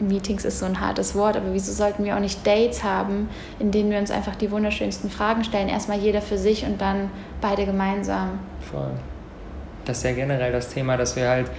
Meetings 0.00 0.44
ist 0.44 0.58
so 0.58 0.66
ein 0.66 0.80
hartes 0.80 1.14
Wort, 1.14 1.36
aber 1.36 1.52
wieso 1.52 1.72
sollten 1.72 2.04
wir 2.04 2.16
auch 2.16 2.20
nicht 2.20 2.46
Dates 2.46 2.84
haben, 2.84 3.28
in 3.58 3.70
denen 3.70 3.90
wir 3.90 3.98
uns 3.98 4.10
einfach 4.10 4.36
die 4.36 4.50
wunderschönsten 4.50 5.10
Fragen 5.10 5.44
stellen? 5.44 5.68
Erstmal 5.68 5.98
jeder 5.98 6.20
für 6.20 6.38
sich 6.38 6.64
und 6.66 6.80
dann 6.80 7.10
beide 7.40 7.64
gemeinsam. 7.64 8.38
Voll. 8.60 8.90
Das 9.84 9.98
ist 9.98 10.04
ja 10.04 10.12
generell 10.12 10.52
das 10.52 10.68
Thema, 10.68 10.96
dass 10.96 11.16
wir 11.16 11.28
halt 11.28 11.50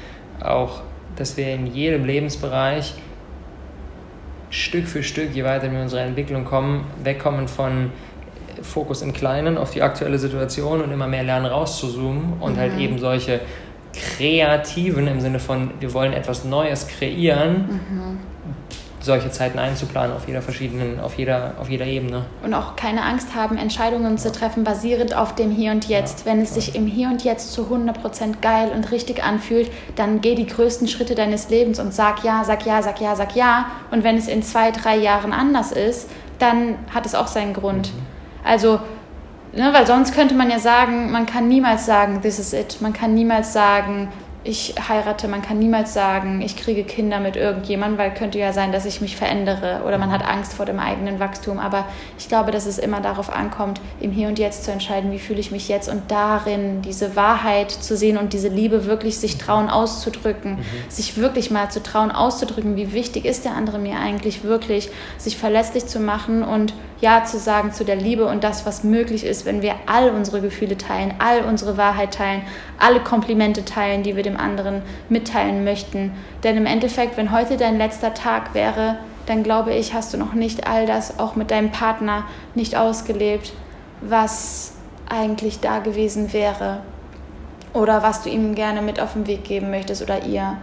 auch, 0.41 0.81
dass 1.15 1.37
wir 1.37 1.53
in 1.53 1.65
jedem 1.67 2.05
Lebensbereich 2.05 2.93
Stück 4.49 4.87
für 4.87 5.03
Stück, 5.03 5.33
je 5.33 5.43
weiter 5.43 5.63
wir 5.63 5.77
in 5.77 5.83
unserer 5.83 6.01
Entwicklung 6.01 6.45
kommen, 6.45 6.85
wegkommen 7.03 7.47
von 7.47 7.91
Fokus 8.61 9.01
im 9.01 9.13
Kleinen 9.13 9.57
auf 9.57 9.71
die 9.71 9.81
aktuelle 9.81 10.19
Situation 10.19 10.81
und 10.81 10.91
immer 10.91 11.07
mehr 11.07 11.23
lernen 11.23 11.45
rauszuzoomen 11.45 12.33
und 12.39 12.57
halt 12.57 12.73
mhm. 12.73 12.75
halt 12.75 12.81
eben 12.81 12.99
solche 12.99 13.39
kreativen 13.97 15.07
im 15.07 15.21
Sinne 15.21 15.39
von, 15.39 15.71
wir 15.79 15.93
wollen 15.93 16.13
etwas 16.13 16.43
Neues 16.43 16.87
kreieren, 16.87 17.81
mhm. 17.89 18.19
solche 18.99 19.31
Zeiten 19.31 19.59
einzuplanen 19.59 20.15
auf 20.15 20.27
jeder 20.27 20.41
verschiedenen, 20.41 20.99
auf 20.99 21.17
jeder, 21.17 21.53
auf 21.59 21.69
jeder 21.69 21.85
Ebene. 21.85 22.25
Und 22.43 22.53
auch 22.53 22.75
keine 22.75 23.03
Angst 23.03 23.35
haben, 23.35 23.57
Entscheidungen 23.57 24.17
zu 24.17 24.31
treffen, 24.31 24.63
basierend 24.63 25.15
auf 25.15 25.35
dem 25.35 25.51
Hier 25.51 25.71
und 25.71 25.87
Jetzt. 25.87 26.25
Ja. 26.25 26.31
Wenn 26.31 26.41
es 26.41 26.53
sich 26.53 26.75
im 26.75 26.85
Hier 26.85 27.09
und 27.09 27.23
Jetzt 27.23 27.53
zu 27.53 27.63
100% 27.63 28.41
geil 28.41 28.71
und 28.73 28.91
richtig 28.91 29.23
anfühlt, 29.23 29.71
dann 29.95 30.21
geh 30.21 30.35
die 30.35 30.47
größten 30.47 30.87
Schritte 30.87 31.15
deines 31.15 31.49
Lebens 31.49 31.79
und 31.79 31.93
sag 31.93 32.23
ja, 32.23 32.43
sag 32.43 32.65
ja, 32.65 32.81
sag 32.81 33.01
ja, 33.01 33.15
sag 33.15 33.35
ja. 33.35 33.67
Und 33.91 34.03
wenn 34.03 34.17
es 34.17 34.27
in 34.27 34.43
zwei, 34.43 34.71
drei 34.71 34.97
Jahren 34.97 35.33
anders 35.33 35.71
ist, 35.71 36.09
dann 36.39 36.75
hat 36.93 37.05
es 37.05 37.15
auch 37.15 37.27
seinen 37.27 37.53
Grund. 37.53 37.93
Mhm. 37.93 38.06
Also 38.47 38.79
Ne, 39.53 39.73
weil 39.73 39.87
sonst 39.87 40.13
könnte 40.13 40.35
man 40.35 40.51
ja 40.51 40.59
sagen, 40.59 41.11
man 41.11 41.25
kann 41.25 41.47
niemals 41.47 41.85
sagen, 41.85 42.21
this 42.21 42.37
is 42.37 42.53
it. 42.53 42.81
Man 42.81 42.93
kann 42.93 43.15
niemals 43.15 43.53
sagen, 43.53 44.09
ich 44.47 44.75
heirate, 44.87 45.27
man 45.27 45.41
kann 45.41 45.59
niemals 45.59 45.93
sagen, 45.93 46.41
ich 46.41 46.55
kriege 46.55 46.85
Kinder 46.85 47.19
mit 47.19 47.35
irgendjemandem, 47.35 47.97
weil 47.97 48.13
könnte 48.13 48.39
ja 48.39 48.53
sein, 48.53 48.71
dass 48.71 48.85
ich 48.85 49.01
mich 49.01 49.17
verändere 49.17 49.81
oder 49.85 49.97
man 49.97 50.09
hat 50.09 50.25
Angst 50.25 50.53
vor 50.53 50.65
dem 50.65 50.79
eigenen 50.79 51.19
Wachstum. 51.19 51.59
Aber 51.59 51.85
ich 52.17 52.29
glaube, 52.29 52.51
dass 52.51 52.65
es 52.65 52.77
immer 52.77 53.01
darauf 53.01 53.29
ankommt, 53.29 53.81
im 53.99 54.11
Hier 54.11 54.29
und 54.29 54.39
Jetzt 54.39 54.63
zu 54.63 54.71
entscheiden, 54.71 55.11
wie 55.11 55.19
fühle 55.19 55.41
ich 55.41 55.51
mich 55.51 55.67
jetzt 55.67 55.89
und 55.89 56.09
darin 56.09 56.81
diese 56.81 57.17
Wahrheit 57.17 57.71
zu 57.71 57.97
sehen 57.97 58.17
und 58.17 58.31
diese 58.31 58.47
Liebe 58.47 58.85
wirklich 58.85 59.17
sich 59.17 59.37
trauen 59.37 59.69
auszudrücken, 59.69 60.53
mhm. 60.53 60.61
sich 60.87 61.17
wirklich 61.17 61.51
mal 61.51 61.69
zu 61.69 61.83
trauen 61.83 62.11
auszudrücken, 62.11 62.77
wie 62.77 62.93
wichtig 62.93 63.25
ist 63.25 63.43
der 63.43 63.53
andere 63.53 63.79
mir 63.79 63.99
eigentlich 63.99 64.45
wirklich, 64.45 64.89
sich 65.17 65.37
verletzlich 65.37 65.87
zu 65.87 65.99
machen 65.99 66.43
und 66.43 66.73
ja 67.01 67.23
zu 67.23 67.37
sagen 67.37 67.71
zu 67.71 67.85
der 67.85 67.95
Liebe 67.95 68.25
und 68.25 68.43
das, 68.43 68.65
was 68.65 68.83
möglich 68.83 69.23
ist, 69.23 69.45
wenn 69.45 69.61
wir 69.61 69.75
all 69.85 70.09
unsere 70.09 70.41
Gefühle 70.41 70.77
teilen, 70.77 71.13
all 71.19 71.43
unsere 71.43 71.77
Wahrheit 71.77 72.13
teilen, 72.13 72.41
alle 72.79 72.99
Komplimente 72.99 73.65
teilen, 73.65 74.03
die 74.03 74.15
wir 74.15 74.23
dem 74.23 74.36
anderen 74.37 74.81
mitteilen 75.09 75.63
möchten. 75.63 76.13
Denn 76.43 76.57
im 76.57 76.65
Endeffekt, 76.65 77.17
wenn 77.17 77.31
heute 77.31 77.57
dein 77.57 77.77
letzter 77.77 78.13
Tag 78.13 78.53
wäre, 78.53 78.97
dann 79.25 79.43
glaube 79.43 79.73
ich, 79.73 79.93
hast 79.93 80.13
du 80.13 80.17
noch 80.17 80.33
nicht 80.33 80.67
all 80.67 80.85
das 80.85 81.19
auch 81.19 81.35
mit 81.35 81.51
deinem 81.51 81.71
Partner 81.71 82.23
nicht 82.55 82.75
ausgelebt, 82.75 83.53
was 84.01 84.73
eigentlich 85.09 85.59
da 85.59 85.79
gewesen 85.79 86.33
wäre 86.33 86.79
oder 87.73 88.03
was 88.03 88.23
du 88.23 88.29
ihm 88.29 88.55
gerne 88.55 88.81
mit 88.81 88.99
auf 88.99 89.13
den 89.13 89.27
Weg 89.27 89.43
geben 89.43 89.69
möchtest 89.69 90.01
oder 90.01 90.23
ihr. 90.25 90.57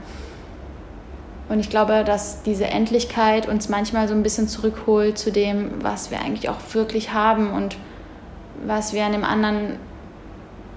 Und 1.48 1.60
ich 1.60 1.68
glaube, 1.68 2.04
dass 2.04 2.42
diese 2.42 2.66
Endlichkeit 2.66 3.46
uns 3.46 3.68
manchmal 3.68 4.08
so 4.08 4.14
ein 4.14 4.22
bisschen 4.22 4.48
zurückholt 4.48 5.18
zu 5.18 5.30
dem, 5.30 5.82
was 5.82 6.10
wir 6.10 6.20
eigentlich 6.20 6.48
auch 6.48 6.56
wirklich 6.72 7.12
haben 7.12 7.52
und 7.52 7.76
was 8.64 8.94
wir 8.94 9.04
an 9.04 9.12
dem 9.12 9.24
anderen 9.24 9.78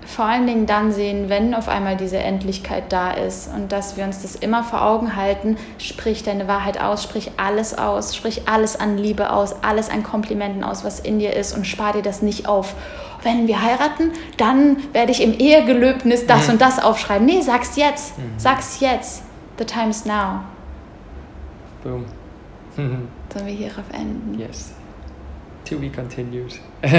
vor 0.08 0.26
allen 0.26 0.48
Dingen 0.48 0.66
dann 0.66 0.94
sehen, 0.94 1.28
wenn 1.28 1.54
auf 1.54 1.68
einmal 1.68 1.98
diese 1.98 2.18
Endlichkeit 2.18 2.92
da 2.94 3.12
ist 3.12 3.50
und 3.54 3.72
dass 3.74 3.98
wir 3.98 4.06
uns 4.06 4.22
das 4.22 4.36
immer 4.36 4.64
vor 4.64 4.82
Augen 4.82 5.18
halten, 5.18 5.58
sprich 5.78 6.24
deine 6.24 6.48
Wahrheit 6.48 6.80
aus, 6.80 7.04
sprich 7.04 7.32
alles 7.36 7.78
aus, 7.78 8.16
sprich 8.16 8.48
alles 8.48 8.80
an 8.80 8.98
Liebe 8.98 9.32
aus, 9.32 9.64
alles 9.64 9.90
an 9.90 10.04
Komplimenten 10.04 10.64
aus, 10.64 10.86
was 10.86 11.02
in 11.02 11.20
dir 11.20 11.36
ist 11.36 11.56
und 11.56 11.68
spar 11.68 11.92
dir 11.92 12.02
das 12.02 12.22
nicht 12.22 12.48
auf. 12.48 12.74
Wenn 13.22 13.48
wir 13.48 13.62
heiraten, 13.62 14.12
dann 14.38 14.78
werde 14.94 15.12
ich 15.12 15.22
im 15.22 15.34
Ehegelöbnis 15.34 16.26
das 16.26 16.48
mhm. 16.48 16.54
und 16.54 16.62
das 16.62 16.80
aufschreiben. 16.80 17.26
Nee, 17.26 17.42
sag's 17.42 17.76
jetzt. 17.76 18.18
Mhm. 18.18 18.32
Sag's 18.38 18.80
jetzt. 18.80 19.24
The 19.58 19.66
time's 19.66 20.06
now. 20.06 20.42
Boom. 21.84 22.06
Sollen 22.78 23.10
wir 23.46 23.54
hierauf 23.54 23.90
enden? 23.92 24.40
Yes. 24.40 24.77
To 25.70 25.78
be 25.78 25.90
continued. 25.90 26.54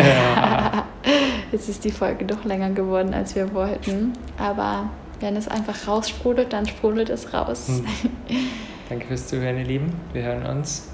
Jetzt 1.52 1.68
ist 1.70 1.84
die 1.84 1.90
Folge 1.90 2.26
doch 2.26 2.44
länger 2.44 2.68
geworden, 2.70 3.14
als 3.14 3.34
wir 3.34 3.54
wollten. 3.54 4.12
Aber 4.36 4.90
wenn 5.20 5.36
es 5.36 5.48
einfach 5.48 5.88
raussprudelt, 5.88 6.52
dann 6.52 6.66
sprudelt 6.66 7.08
es 7.08 7.32
raus. 7.32 7.68
Hm. 7.68 7.86
Danke 8.90 9.06
fürs 9.06 9.26
Zuhören, 9.26 9.56
ihr 9.56 9.64
Lieben. 9.64 9.94
Wir 10.12 10.24
hören 10.24 10.44
uns 10.44 10.88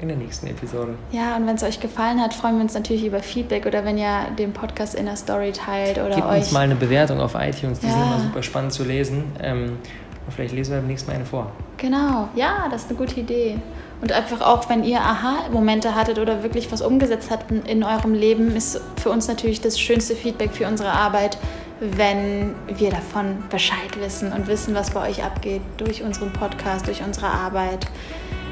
in 0.00 0.08
der 0.08 0.16
nächsten 0.16 0.48
Episode. 0.48 0.96
Ja, 1.12 1.36
und 1.36 1.46
wenn 1.46 1.54
es 1.54 1.62
euch 1.62 1.78
gefallen 1.78 2.20
hat, 2.20 2.34
freuen 2.34 2.56
wir 2.56 2.62
uns 2.62 2.74
natürlich 2.74 3.06
über 3.06 3.20
Feedback 3.20 3.66
oder 3.66 3.84
wenn 3.84 3.96
ihr 3.96 4.26
den 4.36 4.52
Podcast 4.52 4.96
in 4.96 5.06
der 5.06 5.16
Story 5.16 5.52
teilt 5.52 5.98
oder 5.98 6.16
Gebt 6.16 6.26
euch. 6.26 6.38
uns 6.38 6.52
mal 6.52 6.60
eine 6.60 6.74
Bewertung 6.74 7.20
auf 7.20 7.36
iTunes, 7.36 7.78
die 7.78 7.86
ja. 7.86 7.92
sind 7.92 8.02
immer 8.02 8.20
super 8.20 8.42
spannend 8.42 8.72
zu 8.72 8.82
lesen. 8.82 9.24
Ähm, 9.40 9.78
und 10.26 10.32
vielleicht 10.32 10.54
lesen 10.54 10.72
wir 10.72 10.78
beim 10.78 10.88
nächsten 10.88 11.10
Mal 11.10 11.16
eine 11.16 11.26
vor. 11.26 11.52
Genau, 11.76 12.28
ja, 12.34 12.66
das 12.70 12.84
ist 12.84 12.90
eine 12.90 12.98
gute 12.98 13.20
Idee. 13.20 13.58
Und 14.04 14.12
einfach 14.12 14.42
auch, 14.42 14.68
wenn 14.68 14.84
ihr 14.84 15.00
Aha-Momente 15.00 15.94
hattet 15.94 16.18
oder 16.18 16.42
wirklich 16.42 16.70
was 16.70 16.82
umgesetzt 16.82 17.30
habt 17.30 17.50
in 17.50 17.82
eurem 17.82 18.12
Leben, 18.12 18.54
ist 18.54 18.78
für 19.02 19.08
uns 19.08 19.28
natürlich 19.28 19.62
das 19.62 19.80
schönste 19.80 20.14
Feedback 20.14 20.52
für 20.52 20.66
unsere 20.66 20.90
Arbeit, 20.90 21.38
wenn 21.80 22.54
wir 22.66 22.90
davon 22.90 23.44
Bescheid 23.48 23.98
wissen 23.98 24.30
und 24.34 24.46
wissen, 24.46 24.74
was 24.74 24.90
bei 24.90 25.08
euch 25.08 25.24
abgeht 25.24 25.62
durch 25.78 26.02
unseren 26.02 26.34
Podcast, 26.34 26.86
durch 26.86 27.02
unsere 27.02 27.28
Arbeit. 27.28 27.86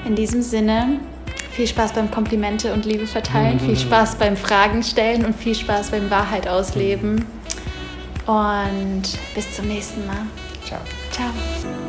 In 0.06 0.14
diesem 0.14 0.40
Sinne, 0.40 1.00
viel 1.50 1.66
Spaß 1.66 1.92
beim 1.92 2.10
Komplimente 2.10 2.72
und 2.72 2.86
Liebe 2.86 3.06
verteilen, 3.06 3.60
viel 3.60 3.76
Spaß 3.78 4.14
beim 4.14 4.38
Fragen 4.38 4.82
stellen 4.82 5.26
und 5.26 5.36
viel 5.36 5.54
Spaß 5.54 5.90
beim 5.90 6.10
Wahrheit 6.10 6.48
ausleben. 6.48 7.26
Und 8.24 9.02
bis 9.34 9.54
zum 9.54 9.68
nächsten 9.68 10.06
Mal. 10.06 10.24
Ciao. 10.64 10.80
Ciao. 11.10 11.81